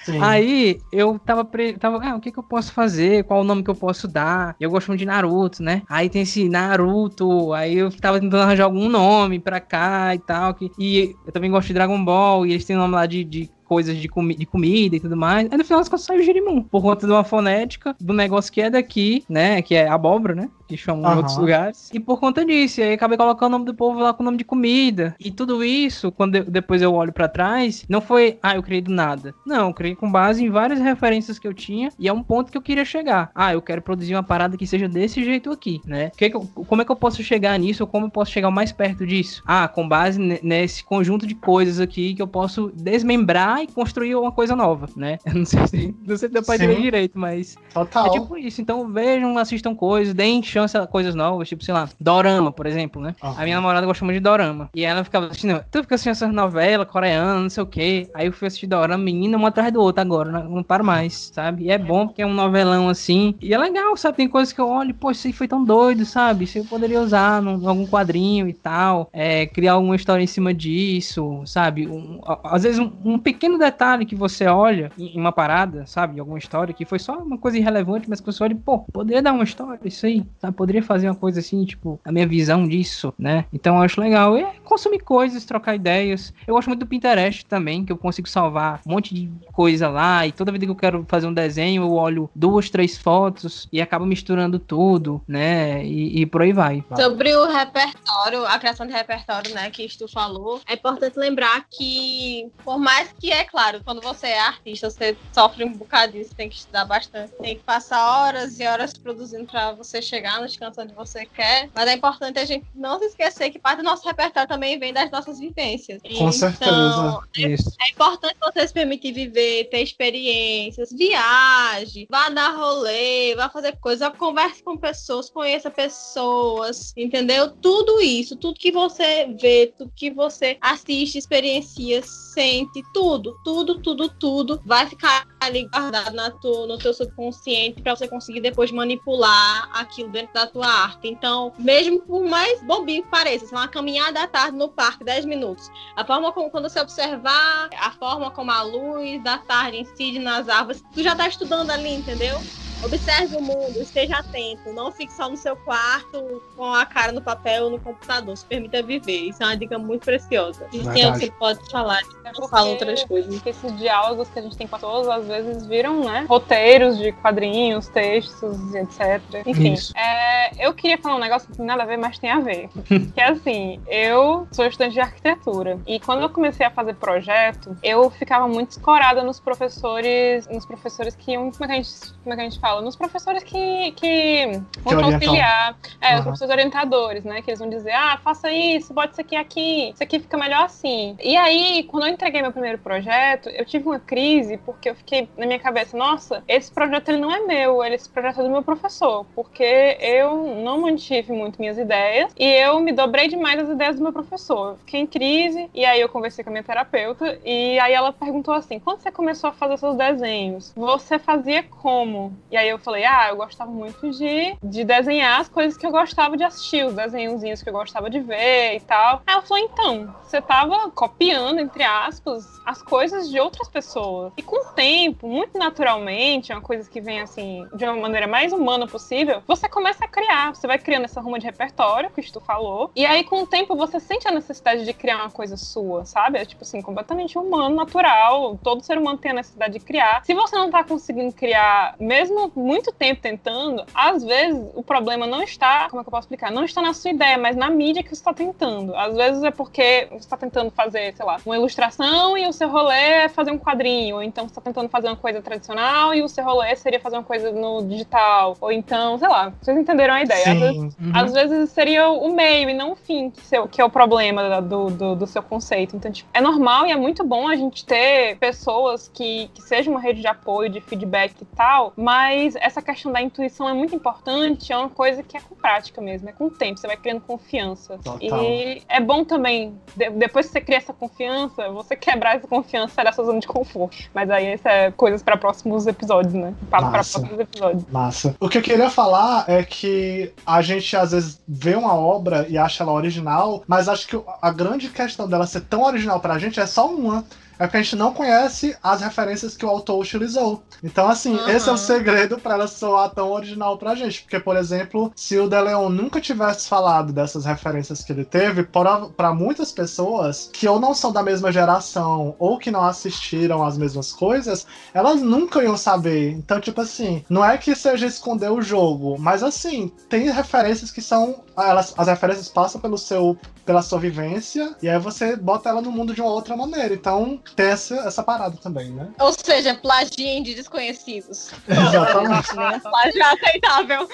[0.04, 0.20] Sim.
[0.22, 1.74] Aí eu tava, pre...
[1.74, 3.24] tava ah, o que que eu posso fazer?
[3.24, 4.56] Qual o nome que eu posso dar?
[4.60, 5.82] Eu gosto muito de Naruto, né?
[5.90, 10.54] Aí tem esse Naruto, aí eu tava tentando arranjar algum nome pra cá e tal.
[10.54, 10.72] Que...
[10.78, 13.98] E eu também gosto de Dragon Ball, e eles têm nome lá de, de coisas
[13.98, 15.48] de, comi de comida e tudo mais.
[15.52, 18.52] Aí no final das contas saiu o Girimum, por conta de uma fonética, do negócio
[18.52, 19.62] que é daqui, né?
[19.62, 20.50] Que é abóbora, né?
[20.68, 21.18] Que chamam em Aham.
[21.18, 21.90] outros lugares.
[21.94, 24.38] E por conta disso, aí acabei colocando o nome do povo lá com o nome
[24.38, 25.16] de comida.
[25.20, 28.82] E tudo isso, quando eu- depois eu olho pra trás, não foi, ah, eu criei
[28.82, 29.36] do nada.
[29.46, 32.52] Não, eu criei com base em várias referências que eu tinha e é um ponto
[32.52, 33.30] que eu queria chegar.
[33.36, 36.12] Ah, eu quero produzir uma parada que seja desse jeito aqui, né?
[36.18, 38.50] Que que eu- como é que eu posso chegar nisso ou como eu posso chegar
[38.50, 39.44] mais perto disso?
[39.46, 44.16] Ah, com base ne- nesse conjunto de coisas aqui que eu posso desmembrar e construir
[44.16, 45.18] uma coisa nova, né?
[45.26, 48.06] Eu não sei se, não sei se deu pra entender direito, mas Total.
[48.08, 48.62] é tipo isso.
[48.62, 53.02] Então vejam, assistam coisas, deem chance a coisas novas, tipo, sei lá, Dorama, por exemplo,
[53.02, 53.16] né?
[53.22, 53.36] Aham.
[53.38, 54.70] A minha namorada gosta muito de Dorama.
[54.74, 58.10] E ela ficava assistindo, tu fica assistindo essas novelas coreanas, não sei o quê.
[58.14, 61.30] Aí eu fui assistir Dorama, menina, um atrás do outro agora, não, não paro mais,
[61.34, 61.66] sabe?
[61.66, 63.36] E é bom porque é um novelão assim.
[63.42, 64.18] E é legal, sabe?
[64.18, 66.46] Tem coisas que eu olho, pô, isso aí foi tão doido, sabe?
[66.46, 69.10] Isso eu poderia usar num, em algum quadrinho e tal.
[69.12, 71.88] É, criar alguma história em cima disso, sabe?
[71.88, 76.18] Um- às vezes um, um pequeno detalhe que você olha em em uma parada, sabe?
[76.18, 79.22] Em alguma história que foi só uma coisa irrelevante, mas que você olha, pô, poderia
[79.22, 80.56] dar uma história isso aí, sabe?
[80.56, 83.46] Poderia fazer uma coisa assim, tipo, a minha visão disso, né?
[83.54, 84.36] Então eu acho legal.
[84.36, 86.34] É consumir coisas, trocar ideias.
[86.48, 90.26] Eu gosto muito do Pinterest também, que eu consigo salvar um monte de coisa lá.
[90.26, 93.82] E toda vez que eu quero fazer um desenho, eu olho duas, três fotos e
[93.82, 95.86] acabo misturando tudo, né?
[95.86, 96.84] E, e por aí vai.
[96.96, 102.50] Sobre o repertório, a criação de repertório, né, que tu falou, é importante lembrar que,
[102.64, 106.50] por mais que, é claro, quando você é artista, você sofre um bocadinho, você tem
[106.50, 110.78] que estudar bastante, tem que passar horas e horas produzindo pra você chegar nos cantos
[110.78, 114.06] onde você quer, mas é importante a gente não se esquecer que parte do nosso
[114.08, 116.02] repertório também vem das nossas vivências.
[116.02, 117.20] Com Então, certeza.
[117.36, 117.72] Isso.
[117.82, 124.10] é importante você se permitir viver, ter experiências, viaje, vá dar rolê, vá fazer coisa,
[124.12, 127.50] converse com pessoas, conheça pessoas, entendeu?
[127.50, 134.10] Tudo isso, tudo que você vê, tudo que você assiste, experiencia, sente, tudo, tudo, tudo,
[134.10, 139.70] tudo vai ficar ali guardado na tua, no teu subconsciente para você conseguir depois manipular
[139.74, 141.08] aquilo dentro da tua arte.
[141.08, 145.70] Então, mesmo por mais bobinho que pareça, uma caminhada à tarde no parque, 10 minutos,
[145.96, 150.50] a forma como quando você observar, a forma como a luz da tarde incide nas
[150.50, 152.40] árvores, tu já tá estudando ali, entendeu?
[152.84, 157.22] Observe o mundo, esteja atento, não fique só no seu quarto com a cara no
[157.22, 159.30] papel ou no computador, se permita viver.
[159.30, 160.68] Isso é uma dica muito preciosa.
[160.74, 163.34] E tem algo que você pode falar, É eu falo outras coisas.
[163.34, 166.26] Porque esses diálogos que a gente tem com as pessoas, às vezes viram, né?
[166.28, 169.22] Roteiros de quadrinhos, textos, etc.
[169.46, 172.30] Enfim, é, eu queria falar um negócio que não tem nada a ver, mas tem
[172.30, 172.70] a ver.
[173.14, 175.80] que é assim, eu sou estudante de arquitetura.
[175.88, 181.16] E quando eu comecei a fazer projeto, eu ficava muito escorada nos professores, nos professores
[181.16, 182.73] que iam, como é que a gente, como é que a gente fala?
[182.82, 184.46] Nos professores que, que
[184.84, 185.14] vão te orientam.
[185.14, 185.76] auxiliar.
[186.02, 186.24] É, os Aham.
[186.24, 187.42] professores orientadores, né?
[187.42, 190.64] Que eles vão dizer, ah, faça isso, bote isso aqui aqui, isso aqui fica melhor
[190.64, 191.16] assim.
[191.22, 195.28] E aí, quando eu entreguei meu primeiro projeto, eu tive uma crise, porque eu fiquei
[195.38, 198.50] na minha cabeça, nossa, esse projeto ele não é meu, ele- esse projeto é do
[198.50, 203.70] meu professor, porque eu não mantive muito minhas ideias e eu me dobrei demais as
[203.70, 204.72] ideias do meu professor.
[204.72, 208.12] Eu fiquei em crise, e aí eu conversei com a minha terapeuta, e aí ela
[208.12, 212.34] perguntou assim: quando você começou a fazer seus desenhos, você fazia como?
[212.52, 215.86] E aí aí eu falei, ah, eu gostava muito de, de desenhar as coisas que
[215.86, 219.22] eu gostava de assistir, os desenhozinhos que eu gostava de ver e tal.
[219.28, 224.34] Aí ela falou, então, você tava copiando, entre aspas, as coisas de outras pessoas.
[224.38, 228.28] E com o tempo, muito naturalmente, é uma coisa que vem assim, de uma maneira
[228.28, 230.56] mais humana possível, você começa a criar.
[230.56, 232.92] Você vai criando essa ruma de repertório, que tu falou.
[232.96, 236.40] E aí, com o tempo, você sente a necessidade de criar uma coisa sua, sabe?
[236.40, 238.58] É tipo assim, completamente humano, natural.
[238.64, 240.24] Todo ser humano tem a necessidade de criar.
[240.26, 245.44] Se você não tá conseguindo criar, mesmo muito tempo tentando, às vezes o problema não
[245.44, 246.52] está, como é que eu posso explicar?
[246.52, 248.96] Não está na sua ideia, mas na mídia que você está tentando.
[248.96, 252.70] Às vezes é porque você está tentando fazer, sei lá, uma ilustração e o seu
[252.70, 254.16] rolê é fazer um quadrinho.
[254.18, 257.18] Ou então você está tentando fazer uma coisa tradicional e o seu rolê seria fazer
[257.18, 258.56] uma coisa no digital.
[258.60, 260.52] Ou então, sei lá, vocês entenderam a ideia.
[260.54, 261.12] Às vezes, Uhum.
[261.14, 264.62] às vezes seria o meio e não o fim que, seu, que é o problema
[264.62, 265.96] do, do, do seu conceito.
[265.96, 269.94] Então, tipo, é normal e é muito bom a gente ter pessoas que, que sejam
[269.94, 273.96] uma rede de apoio, de feedback e tal, mas essa questão da intuição é muito
[273.96, 276.98] importante, é uma coisa que é com prática mesmo, é com o tempo, você vai
[276.98, 277.98] criando confiança.
[278.04, 278.18] Total.
[278.22, 283.04] E é bom também, de- depois que você cria essa confiança, você quebrar essa confiança
[283.04, 283.96] da sua zona de conforto.
[284.14, 286.54] Mas aí isso é coisas para próximos episódios, né?
[286.70, 287.86] Papo para próximos episódios.
[287.92, 288.36] Massa.
[288.40, 292.58] O que eu queria falar é que a gente às vezes vê uma obra e
[292.58, 296.60] acha ela original, mas acho que a grande questão dela ser tão original pra gente
[296.60, 297.26] é só uma.
[297.60, 300.64] É porque a gente não conhece as referências que o autor utilizou.
[300.84, 301.52] Então, assim, Aham.
[301.52, 304.22] esse é o segredo pra ela soar tão original pra gente.
[304.22, 308.64] Porque, por exemplo, se o De Leon nunca tivesse falado dessas referências que ele teve,
[308.64, 313.78] para muitas pessoas que ou não são da mesma geração ou que não assistiram as
[313.78, 316.32] mesmas coisas, elas nunca iam saber.
[316.32, 321.02] Então, tipo assim, não é que seja esconder o jogo, mas assim, tem referências que
[321.02, 321.44] são.
[321.56, 325.92] Elas, as referências passam pelo seu, pela sua vivência, e aí você bota ela no
[325.92, 326.94] mundo de uma outra maneira.
[326.94, 329.10] Então, tem essa, parada também, né?
[329.20, 331.52] Ou seja, plagiem de desconhecidos.
[331.68, 332.56] Exatamente.
[332.56, 332.80] Né?
[332.80, 334.10] Plágio é aceitável.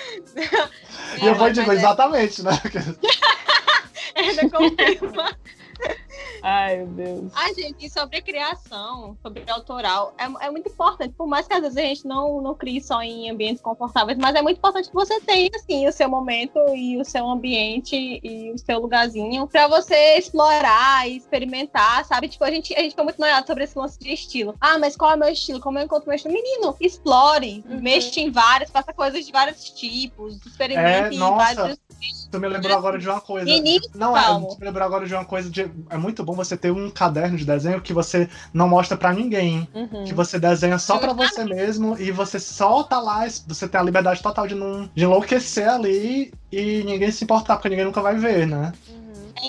[1.22, 2.52] E eu vou dizer é- exatamente, né?
[4.16, 5.38] Ainda confirma.
[6.41, 7.32] Ai, meu Deus.
[7.36, 11.13] Ai, gente, e sobre criação, sobre autoral, é, é muito importante.
[11.17, 14.36] Por mais que às vezes a gente não, não crie só em ambientes confortáveis, mas
[14.36, 18.51] é muito importante que você tenha, assim, o seu momento e o seu ambiente e
[18.53, 22.30] o seu lugarzinho pra você explorar e experimentar, sabe?
[22.30, 24.55] Tipo, a gente, a gente fica muito noiado sobre esse lance de estilo.
[24.61, 25.59] Ah, mas qual é o meu estilo?
[25.59, 26.34] Como eu encontro meu estilo?
[26.34, 27.82] Menino, explore, Uhum.
[27.82, 31.55] mexa em vários, faça coisas de vários tipos, experimente É, em nossa.
[31.55, 31.80] vários.
[32.32, 33.45] Tu me lembrou agora de uma coisa.
[33.45, 35.61] Menino, Não é, tu me lembrou agora de uma coisa de.
[35.89, 39.68] É muito bom você ter um caderno de desenho que você não mostra pra ninguém.
[39.74, 40.05] Uhum.
[40.05, 43.84] Que você desenha só pra você mesmo e você só tá lá, você tem a
[43.84, 48.16] liberdade total de não de enlouquecer ali e ninguém se importar, porque ninguém nunca vai
[48.16, 48.74] ver, né?
[48.89, 48.99] Uhum.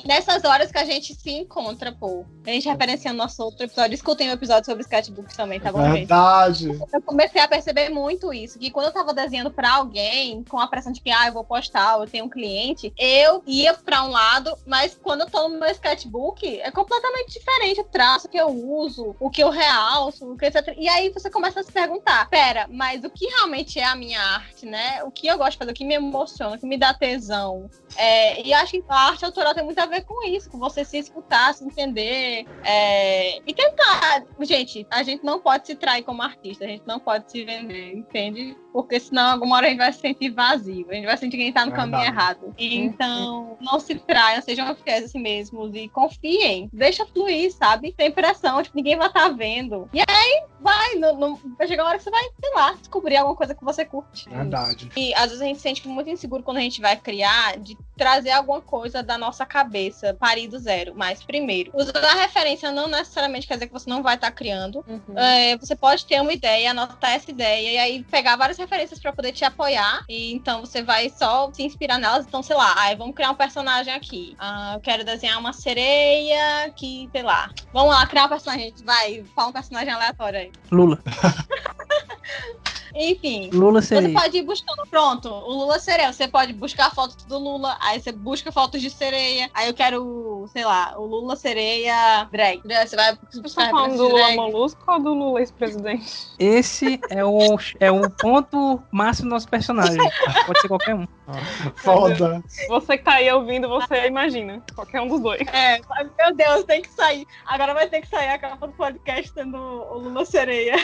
[0.05, 2.24] Nessas horas que a gente se encontra, pô.
[2.47, 3.95] A gente referenciando nosso outro episódio.
[3.95, 5.99] Escutem o episódio sobre sketchbooks também, tá bom, gente?
[5.99, 6.68] Verdade.
[6.93, 8.59] Eu comecei a perceber muito isso.
[8.59, 11.45] Que quando eu tava desenhando pra alguém, com a pressão de que, ah, eu vou
[11.45, 15.59] postar, eu tenho um cliente, eu ia pra um lado, mas quando eu tô no
[15.59, 20.36] meu sketchbook, é completamente diferente o traço que eu uso, o que eu realço, o
[20.36, 20.74] que etc.
[20.76, 24.20] E aí você começa a se perguntar, pera, mas o que realmente é a minha
[24.20, 25.03] arte, né?
[25.05, 27.68] O que eu gosto de fazer, o que me emociona, o que me dá tesão.
[27.97, 30.85] É, e acho que a arte autoral tem muito a ver com isso, com você
[30.85, 34.24] se escutar, se entender é, e tentar.
[34.41, 37.97] Gente, a gente não pode se trair como artista, a gente não pode se vender,
[37.97, 38.57] entende?
[38.72, 41.42] Porque senão alguma hora a gente vai se sentir vazio, a gente vai sentir que
[41.42, 41.90] a gente tá no Verdade.
[41.90, 42.54] caminho errado.
[42.58, 46.68] Então, não se traiam, sejam fiéis a si mesmos e confiem.
[46.72, 47.94] Deixa fluir, sabe?
[47.98, 49.88] Sem pressão, tipo, ninguém vai estar vendo.
[49.92, 53.16] E aí, vai, não, não- vai chegar uma hora que você vai, sei lá, descobrir
[53.16, 54.28] alguma coisa que você curte.
[54.28, 54.90] Verdade.
[54.96, 57.76] E às vezes a gente se sente muito inseguro quando a gente vai criar de
[57.96, 60.92] trazer alguma coisa da nossa cabeça, parir do zero.
[60.96, 64.84] Mas, primeiro, usar a referência não necessariamente quer dizer que você não vai estar criando.
[64.86, 65.18] Uhum.
[65.18, 69.12] É, você pode ter uma ideia, anotar essa ideia e aí pegar várias referências para
[69.12, 70.04] poder te apoiar.
[70.08, 72.26] Então você vai só se inspirar nelas.
[72.26, 74.36] Então, sei lá, ai, vamos criar um personagem aqui.
[74.38, 77.50] Ah, eu quero desenhar uma sereia que, sei lá.
[77.72, 78.74] Vamos lá, criar um personagem.
[78.84, 80.52] Vai, fala um personagem aleatório aí.
[80.70, 81.02] Lula.
[82.95, 83.51] Enfim.
[83.53, 84.12] Lula Você seria.
[84.20, 86.12] pode ir buscando, pronto, o Lula sereia.
[86.12, 89.51] Você pode buscar fotos do Lula, aí você busca fotos de sereia.
[89.55, 92.61] Aí eu quero, sei lá, o Lula sereia drag.
[92.64, 94.32] Você vai Você buscar tá falando do Lula.
[94.32, 96.28] Molusco ou do Lula ex-presidente?
[96.38, 99.99] Esse é o, é o ponto máximo do nosso personagem.
[100.47, 101.07] Pode ser qualquer um.
[101.76, 102.43] Foda.
[102.68, 104.62] Você que tá aí ouvindo, você imagina.
[104.74, 105.41] Qualquer um dos dois.
[105.53, 105.80] É,
[106.18, 107.26] meu Deus, tem que sair.
[107.47, 110.74] Agora vai ter que sair a capa do podcast sendo o Lula sereia.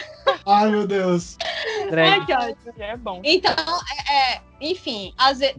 [0.47, 1.37] Ai, meu Deus.
[1.93, 2.57] Ai, que ódio.
[2.78, 3.20] É bom.
[3.24, 3.55] Então,
[4.09, 5.12] é, é, enfim,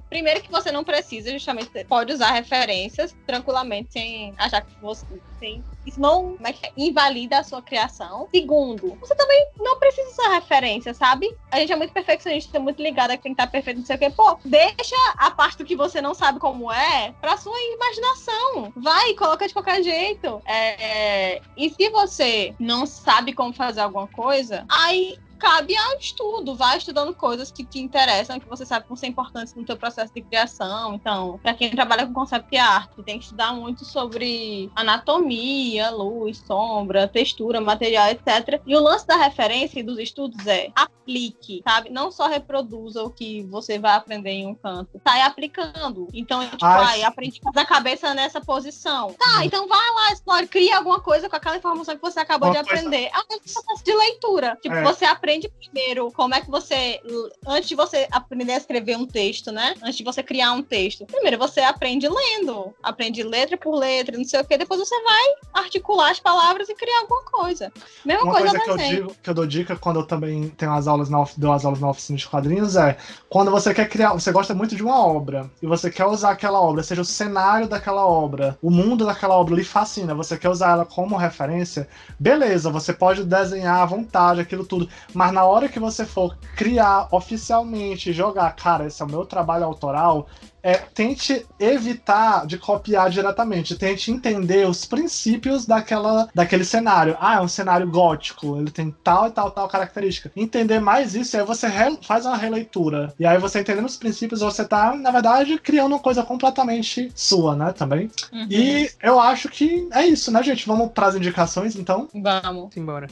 [0.09, 5.05] primeiro que você não precisa, justamente, você pode usar referências tranquilamente, sem achar que você
[5.39, 5.63] tem.
[5.85, 6.71] Isso não é é?
[6.75, 8.27] invalida a sua criação.
[8.33, 11.27] Segundo, você também não precisa usar referência, sabe?
[11.51, 13.95] A gente é muito perfeccionista, muito ligado a que tem que estar perfeito, não sei
[13.95, 14.09] o quê.
[14.09, 18.73] Pô, deixa a parte do que você não sabe como é pra sua imaginação.
[18.75, 20.41] Vai, coloca de qualquer jeito.
[20.45, 26.77] É, e se você não sabe como fazer alguma coisa, aí cabe ao estudo, vai
[26.77, 30.13] estudando coisas que te interessam, que você sabe que vão ser importantes no teu processo
[30.13, 30.93] de criação.
[30.95, 37.07] Então, para quem trabalha com concept art, tem que estudar muito sobre anatomia, luz, sombra,
[37.07, 38.61] textura, material, etc.
[38.65, 41.89] E o lance da referência e dos estudos é aplique, sabe?
[41.89, 46.07] Não só reproduza o que você vai aprender em um canto, sai aplicando.
[46.13, 49.13] Então, tipo, Ah, ai, aprende a cabeça nessa posição.
[49.13, 52.61] Tá, então vai lá, explore, cria alguma coisa com aquela informação que você acabou Uma
[52.63, 53.09] de coisa- aprender.
[53.13, 54.57] É um processo de leitura.
[54.61, 54.83] Tipo, É.
[54.83, 55.26] você aprende
[55.59, 57.01] primeiro como é que você.
[57.45, 59.73] Antes de você aprender a escrever um texto, né?
[59.81, 61.05] Antes de você criar um texto.
[61.05, 62.73] Primeiro você aprende lendo.
[62.81, 64.57] Aprende letra por letra, não sei o quê.
[64.57, 65.25] Depois você vai
[65.63, 67.71] articular as palavras e criar alguma coisa.
[68.05, 70.73] Mesma Uma coisa, coisa que eu, digo, que eu dou dica quando eu também tenho
[70.73, 72.97] as aulas na, dou as aulas na oficina de quadrinhos é
[73.29, 76.61] quando você quer criar, você gosta muito de uma obra e você quer usar aquela
[76.61, 80.71] obra, seja o cenário daquela obra, o mundo daquela obra lhe fascina, você quer usar
[80.71, 81.87] ela como referência,
[82.19, 87.07] beleza, você pode desenhar à vontade aquilo tudo, mas na hora que você for criar
[87.11, 90.27] oficialmente, jogar, cara, esse é o meu trabalho autoral,
[90.61, 97.17] é, tente evitar de copiar diretamente, tente entender os princípios daquela, daquele cenário.
[97.19, 100.31] Ah, é um cenário gótico, ele tem tal e tal, tal característica.
[100.35, 103.11] Entender mais isso, aí você re- faz uma releitura.
[103.19, 107.55] E aí você entendendo os princípios, você tá, na verdade, criando uma coisa completamente sua,
[107.55, 108.11] né, também.
[108.31, 108.47] Uhum.
[108.51, 110.67] E eu acho que é isso, né, gente?
[110.67, 112.07] Vamos pras indicações, então.
[112.13, 112.71] Vamos.
[112.71, 113.07] Simbora.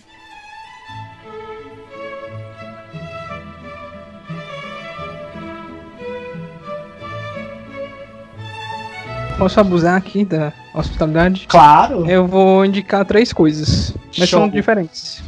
[9.38, 11.46] Posso abusar aqui da hospitalidade?
[11.48, 12.10] Claro!
[12.10, 14.40] Eu vou indicar três coisas, mas Show.
[14.40, 15.22] são diferentes.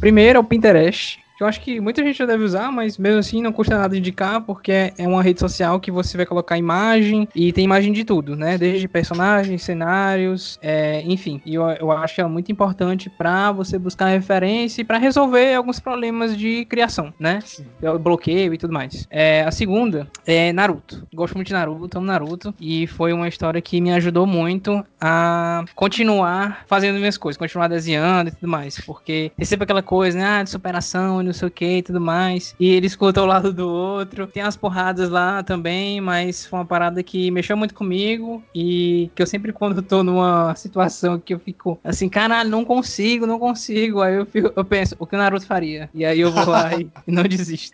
[0.00, 3.42] Primeiro é o Pinterest, eu acho que muita gente já deve usar, mas mesmo assim
[3.42, 7.28] não custa nada indicar, porque é- é uma rede social que você vai colocar imagem
[7.34, 8.56] e tem imagem de tudo, né?
[8.58, 11.40] Desde personagens, cenários, é, enfim.
[11.44, 15.54] E eu, eu acho que é muito importante para você buscar referência e para resolver
[15.54, 17.40] alguns problemas de criação, né?
[17.44, 17.66] Sim.
[17.82, 19.06] o bloqueio e tudo mais.
[19.10, 21.06] É, a segunda é Naruto.
[21.14, 22.54] Gosto muito de Naruto, amo Naruto.
[22.60, 28.28] E foi uma história que me ajudou muito a continuar fazendo minhas coisas, continuar desenhando
[28.28, 28.80] e tudo mais.
[28.80, 30.24] Porque sempre aquela coisa, né?
[30.26, 32.54] Ah, de superação não sei o que e tudo mais.
[32.58, 34.26] E ele escuta o lado do outro.
[34.26, 38.42] Tem as porradas lá também, mas foi uma parada que mexeu muito comigo.
[38.54, 43.26] E que eu sempre, quando tô numa situação que eu fico assim, caralho, não consigo,
[43.26, 44.00] não consigo.
[44.02, 45.90] Aí eu, fico- eu penso, o que o Naruto faria?
[45.94, 47.72] E aí eu vou lá e, e não desisto.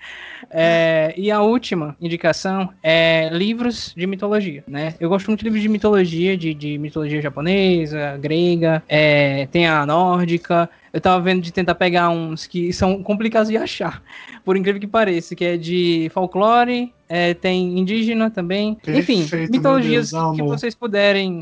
[0.50, 4.94] É, e a última indicação é livros de mitologia, né?
[5.00, 9.84] Eu gosto muito de livros de mitologia, de, de mitologia japonesa, grega, é, tem a
[9.86, 10.68] nórdica.
[10.93, 14.03] Eu tava vendo de tentar pegar uns que são complicados de achar,
[14.45, 18.76] por incrível que pareça, que é de folclore, é, tem indígena também.
[18.86, 21.40] Enfim, Perfeito, mitologias meu Deus, que vocês puderem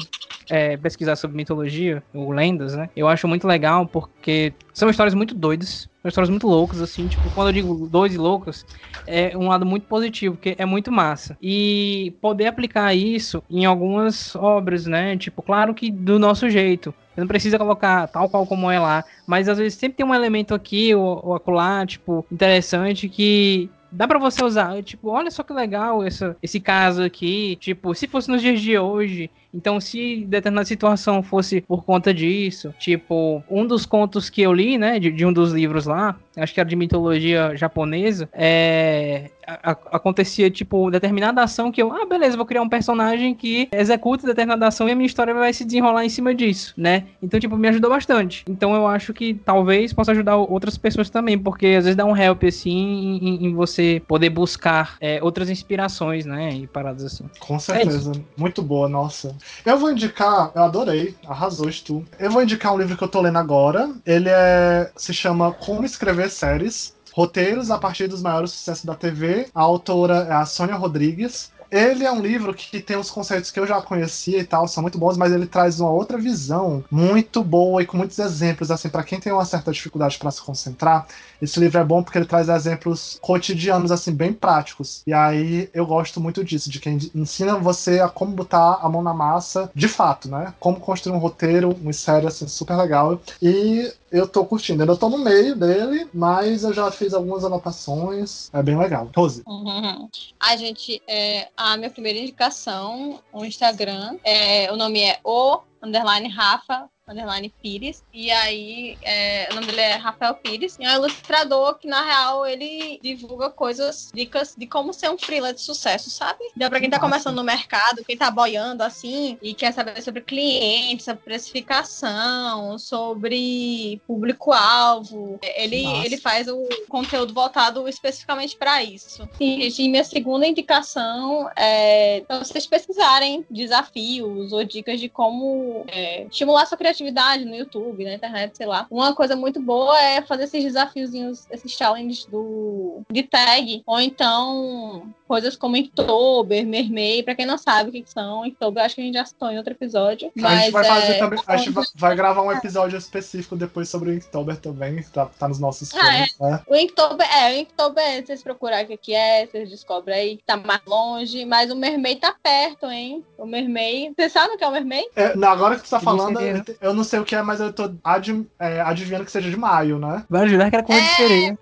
[0.51, 2.90] é, pesquisar sobre mitologia, ou lendas, né?
[2.94, 7.30] Eu acho muito legal, porque são histórias muito doidas, são histórias muito loucas, assim, tipo,
[7.30, 8.66] quando eu digo doidas e loucas,
[9.07, 11.36] é um lado muito positivo, porque é muito massa.
[11.40, 15.16] E poder aplicar isso em algumas obras, né?
[15.16, 16.94] Tipo, claro que do nosso jeito.
[17.14, 19.05] Você não precisa colocar tal qual como é lá.
[19.26, 24.07] Mas às vezes sempre tem um elemento aqui ou, ou acolá, tipo, interessante que dá
[24.07, 24.82] pra você usar.
[24.82, 27.57] Tipo, olha só que legal essa, esse caso aqui.
[27.57, 29.30] Tipo, se fosse nos dias de hoje.
[29.53, 34.78] Então, se determinada situação fosse por conta disso, tipo, um dos contos que eu li,
[34.78, 39.72] né, de, de um dos livros lá, acho que era de mitologia japonesa, é, a-
[39.72, 44.26] a- acontecia, tipo, determinada ação que eu, ah, beleza, vou criar um personagem que executa
[44.26, 47.07] determinada ação e a minha história vai se desenrolar em cima disso, né?
[47.20, 48.44] Então, tipo, me ajudou bastante.
[48.48, 52.16] Então, eu acho que talvez possa ajudar outras pessoas também, porque às vezes dá um
[52.16, 57.24] help, assim, em, em- você poder buscar é, outras inspirações, né, e paradas assim.
[57.40, 58.12] Com certeza.
[58.36, 59.36] Muito boa, nossa.
[59.64, 62.05] Eu vou indicar, eu adorei, arrasou tu.
[62.18, 63.91] Eu vou indicar um livro que eu tô lendo agora.
[64.05, 66.95] Ele é, se chama Como Escrever Séries.
[67.12, 69.49] Roteiros a partir dos maiores sucessos da TV.
[69.55, 71.51] A autora é a Sônia Rodrigues.
[71.71, 74.83] Ele é um livro que tem uns conceitos que eu já conhecia e tal, são
[74.83, 78.89] muito bons, mas ele traz uma outra visão muito boa e com muitos exemplos, assim,
[78.89, 81.07] para quem tem uma certa dificuldade para se concentrar,
[81.41, 85.03] esse livro é bom porque ele traz exemplos cotidianos, assim, bem práticos.
[85.07, 89.03] E aí eu gosto muito disso, de quem ensina você a como botar a mão
[89.03, 90.53] na massa de fato, né?
[90.61, 93.21] Como construir um roteiro, uma série, assim, super legal.
[93.41, 94.83] E eu tô curtindo.
[94.83, 98.51] Eu tô no meio dele, mas eu já fiz algumas anotações.
[98.53, 99.09] É bem legal.
[99.14, 99.43] Rose.
[99.47, 100.09] Uhum.
[100.39, 106.28] A gente, é, a minha primeira indicação, o Instagram, é, o nome é o underline
[106.28, 108.03] Rafa underline Pires.
[108.14, 110.76] E aí, é, o nome dele é Rafael Pires.
[110.78, 115.18] E é um ilustrador que, na real, ele divulga coisas, dicas de como ser um
[115.18, 116.39] freelancer de sucesso, sabe?
[116.57, 120.20] Dá pra quem tá começando no mercado, quem tá boiando assim, e quer saber sobre
[120.20, 125.39] clientes, sobre precificação, sobre público-alvo.
[125.43, 129.28] Ele, ele faz o conteúdo voltado especificamente para isso.
[129.41, 136.25] E, e minha segunda indicação é pra vocês pesquisarem desafios ou dicas de como é,
[136.25, 138.87] estimular sua criatividade atividade no YouTube, na internet, sei lá.
[138.91, 145.12] Uma coisa muito boa é fazer esses desafiozinhos, esses challenges do de tag, ou então
[145.31, 149.05] coisas como Inktober, Mermaid, pra quem não sabe o que são, Inktober acho que a
[149.05, 150.33] gente já citou em outro episódio.
[150.35, 151.18] Mas, a gente vai fazer é...
[151.18, 155.47] também, a gente vai gravar um episódio específico depois sobre o Inktober também, tá, tá
[155.47, 156.51] nos nossos ah, filmes, é.
[156.51, 156.62] né?
[156.66, 160.57] O Inktober, é, o Inktober, vocês procurarem o que é, vocês descobrem aí que tá
[160.57, 163.24] mais longe, mas o Mermaid tá perto, hein?
[163.39, 165.07] O Mermaid, vocês sabem o que é o Mermaid?
[165.14, 167.61] É, não, agora que você tá falando, eu, eu não sei o que é, mas
[167.61, 170.24] eu tô ad, é, adivinhando que seja de maio, né?
[170.28, 171.59] Vai ajudar que era com é, sereia.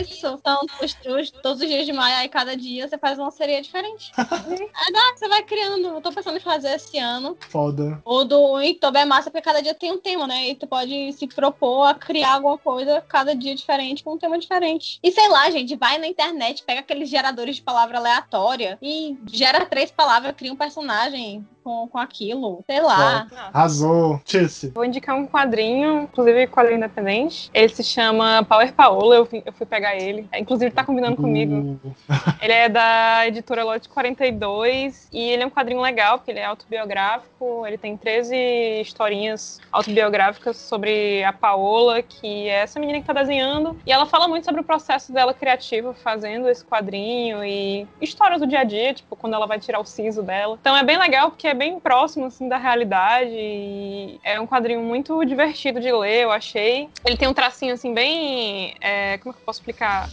[0.00, 3.32] Isso, então os, os, todos os dias de maio, aí cada dia você faz uma
[3.32, 4.12] sereia diferente.
[4.16, 5.88] é, dá, você vai criando.
[5.88, 7.36] Eu tô pensando em fazer esse ano.
[7.40, 8.00] Foda.
[8.04, 10.50] O do Inktober é massa, porque cada dia tem um tema, né?
[10.50, 14.38] E tu pode se propor a criar alguma coisa cada dia diferente, com um tema
[14.38, 15.00] diferente.
[15.02, 19.66] E sei lá, gente, vai na internet, pega aqueles geradores de palavra aleatória e gera
[19.66, 22.62] três palavras, cria um personagem com, com aquilo.
[22.66, 23.26] Sei lá.
[23.52, 24.20] Arrasou.
[24.24, 24.68] Tice.
[24.68, 27.50] Vou indicar um quadrinho, inclusive quadrinho independente.
[27.52, 30.28] Ele se chama Power Paola, eu fui, eu fui pegar ele.
[30.30, 31.22] É, inclusive tá combinando uh.
[31.22, 31.80] comigo.
[32.42, 32.91] Ele é da
[33.26, 37.66] editora Lote 42 e ele é um quadrinho legal, porque ele é autobiográfico.
[37.66, 38.36] Ele tem 13
[38.80, 43.78] historinhas autobiográficas sobre a Paola, que é essa menina que tá desenhando.
[43.86, 48.46] E ela fala muito sobre o processo dela criativo fazendo esse quadrinho e histórias do
[48.46, 50.58] dia a dia, tipo, quando ela vai tirar o siso dela.
[50.60, 54.80] Então é bem legal porque é bem próximo assim da realidade e é um quadrinho
[54.80, 56.88] muito divertido de ler, eu achei.
[57.04, 60.08] Ele tem um tracinho assim bem, é, como é que eu posso explicar?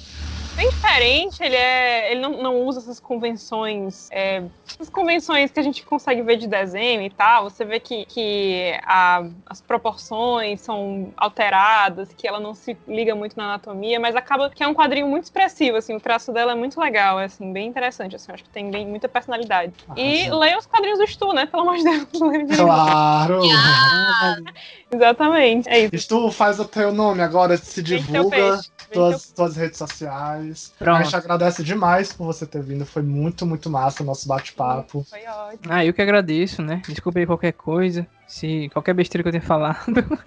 [0.56, 2.12] Bem diferente, ele é.
[2.12, 4.10] Ele não, não usa essas convenções.
[4.12, 7.50] É, essas convenções que a gente consegue ver de desenho e tal.
[7.50, 13.36] Você vê que, que a, as proporções são alteradas, que ela não se liga muito
[13.38, 16.56] na anatomia, mas acaba que é um quadrinho muito expressivo, assim, o traço dela é
[16.56, 19.74] muito legal, é assim, bem interessante, assim, acho que tem bem, muita personalidade.
[19.88, 20.32] Ah, e sim.
[20.32, 21.45] leia os quadrinhos do Stu, né?
[21.45, 22.58] Pelo amor de Deus.
[22.58, 23.41] Claro!
[24.91, 25.97] Exatamente, é isso.
[25.97, 28.60] Stu, faz o teu nome agora, se divulga
[28.91, 30.39] tuas, tuas redes sociais.
[30.78, 31.00] Pronto.
[31.00, 32.86] A gente agradece demais por você ter vindo.
[32.86, 35.06] Foi muito, muito massa o nosso bate-papo.
[35.10, 35.62] Foi ótimo.
[35.70, 36.82] Ah, eu que agradeço, né?
[36.88, 38.06] Desculpe aí qualquer coisa.
[38.28, 39.80] Se qualquer besteira que eu tenha falado.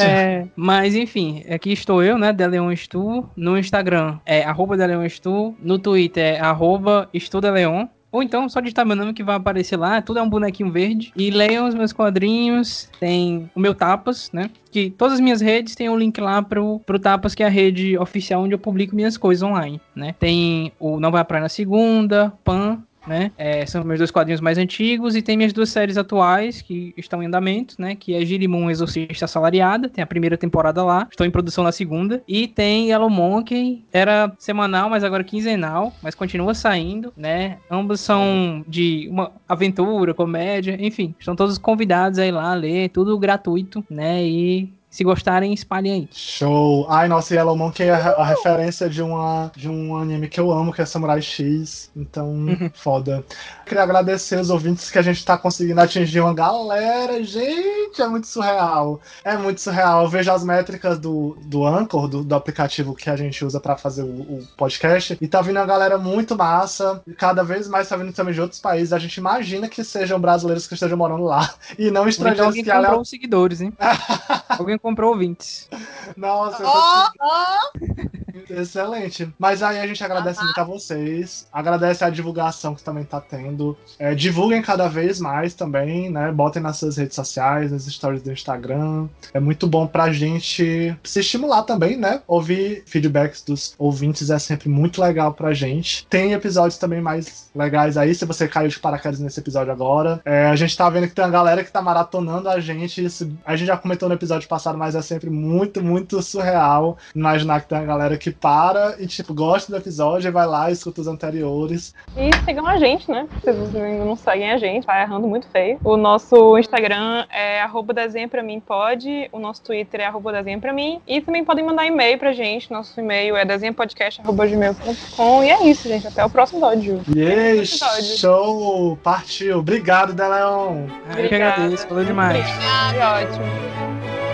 [0.00, 2.32] É, mas enfim, aqui estou eu, né?
[2.32, 3.28] Deleon Stu.
[3.34, 5.56] No Instagram é arroba Deleon Stu.
[5.60, 7.86] No Twitter é arroba Estudeleon.
[8.12, 11.12] Ou então só digitar meu nome que vai aparecer lá, tudo é um bonequinho verde.
[11.16, 14.50] E leiam os meus quadrinhos, tem o meu Tapas, né?
[14.70, 17.50] Que todas as minhas redes tem um link lá pro, pro Tapas, que é a
[17.50, 20.14] rede oficial onde eu publico minhas coisas online, né?
[20.18, 23.32] Tem o Não Vai Praia na Segunda, Pan, né?
[23.36, 27.22] É, são meus dois quadrinhos mais antigos e tem minhas duas séries atuais que estão
[27.22, 27.94] em andamento, né?
[27.94, 32.22] Que é Girimum Exorcista Salariada, tem a primeira temporada lá, estou em produção na segunda,
[32.26, 37.58] e tem Yellow Monkey, era semanal, mas agora quinzenal, mas continua saindo, né?
[37.70, 43.18] Ambos são de uma aventura, comédia, enfim, estão todos convidados aí lá a ler, tudo
[43.18, 44.24] gratuito, né?
[44.24, 46.08] E se gostarem, espalhem aí.
[46.12, 46.86] Show!
[46.86, 50.70] Ai, nossa, Yellow Monkey é a, referência de, uma, de um anime que eu amo,
[50.70, 51.90] que é Samurai X.
[51.96, 52.70] Então, uhum.
[52.76, 53.24] foda.
[53.64, 57.24] Queria agradecer os ouvintes que a gente tá conseguindo atingir uma galera.
[57.24, 59.00] Gente, é muito surreal.
[59.24, 60.02] É muito surreal.
[60.02, 63.78] Eu vejo as métricas do, do Anchor, do, do aplicativo que a gente usa para
[63.78, 65.16] fazer o, o, podcast.
[65.18, 67.02] E tá vindo uma galera muito massa.
[67.16, 68.92] Cada vez mais tá vindo também de outros países.
[68.92, 71.54] A gente imagina que sejam brasileiros que estejam morando lá.
[71.78, 73.72] E não estrangeiros que comprou seguidores, hein?
[74.58, 75.68] alguém comprou ouvintes.
[76.16, 78.22] Nossa, oh, oh.
[78.50, 79.32] Excelente.
[79.38, 81.46] Mas aí a gente agradece muito a vocês.
[81.52, 83.76] Agradece a divulgação que também tá tendo.
[83.98, 86.30] É, divulguem cada vez mais também, né?
[86.32, 89.08] Botem nas suas redes sociais, nas stories do Instagram.
[89.32, 92.22] É muito bom pra gente se estimular também, né?
[92.26, 96.06] Ouvir feedbacks dos ouvintes é sempre muito legal pra gente.
[96.06, 100.20] Tem episódios também mais legais aí, se você caiu de paraquedas nesse episódio agora.
[100.24, 103.04] É, a gente tá vendo que tem uma galera que tá maratonando a gente.
[103.04, 107.60] Isso, a gente já comentou no episódio passado, mas é sempre muito, muito surreal imaginar
[107.60, 110.72] que tem uma galera que para e, tipo, gosta do episódio e vai lá e
[110.72, 111.94] escuta os anteriores.
[112.16, 113.28] E sigam a gente, né?
[113.42, 115.78] Se vocês ainda não seguem a gente, tá errando muito feio.
[115.84, 120.58] O nosso Instagram é arroba desenha pra mim pode, o nosso Twitter é arroba desenha
[120.58, 121.00] pra mim.
[121.06, 122.70] E também podem mandar e-mail pra gente.
[122.70, 125.44] Nosso e-mail é desenhapodcast.gmail.com.
[125.44, 126.06] E é isso, gente.
[126.06, 127.02] Até o próximo episódio.
[127.14, 128.18] Yay, episódio.
[128.18, 128.96] show!
[129.02, 129.58] Partiu!
[129.58, 130.86] Obrigado, Deleon!
[131.16, 132.38] Eu que agradeço, falou demais.
[132.38, 133.26] Obrigada.
[133.26, 134.31] Ótimo.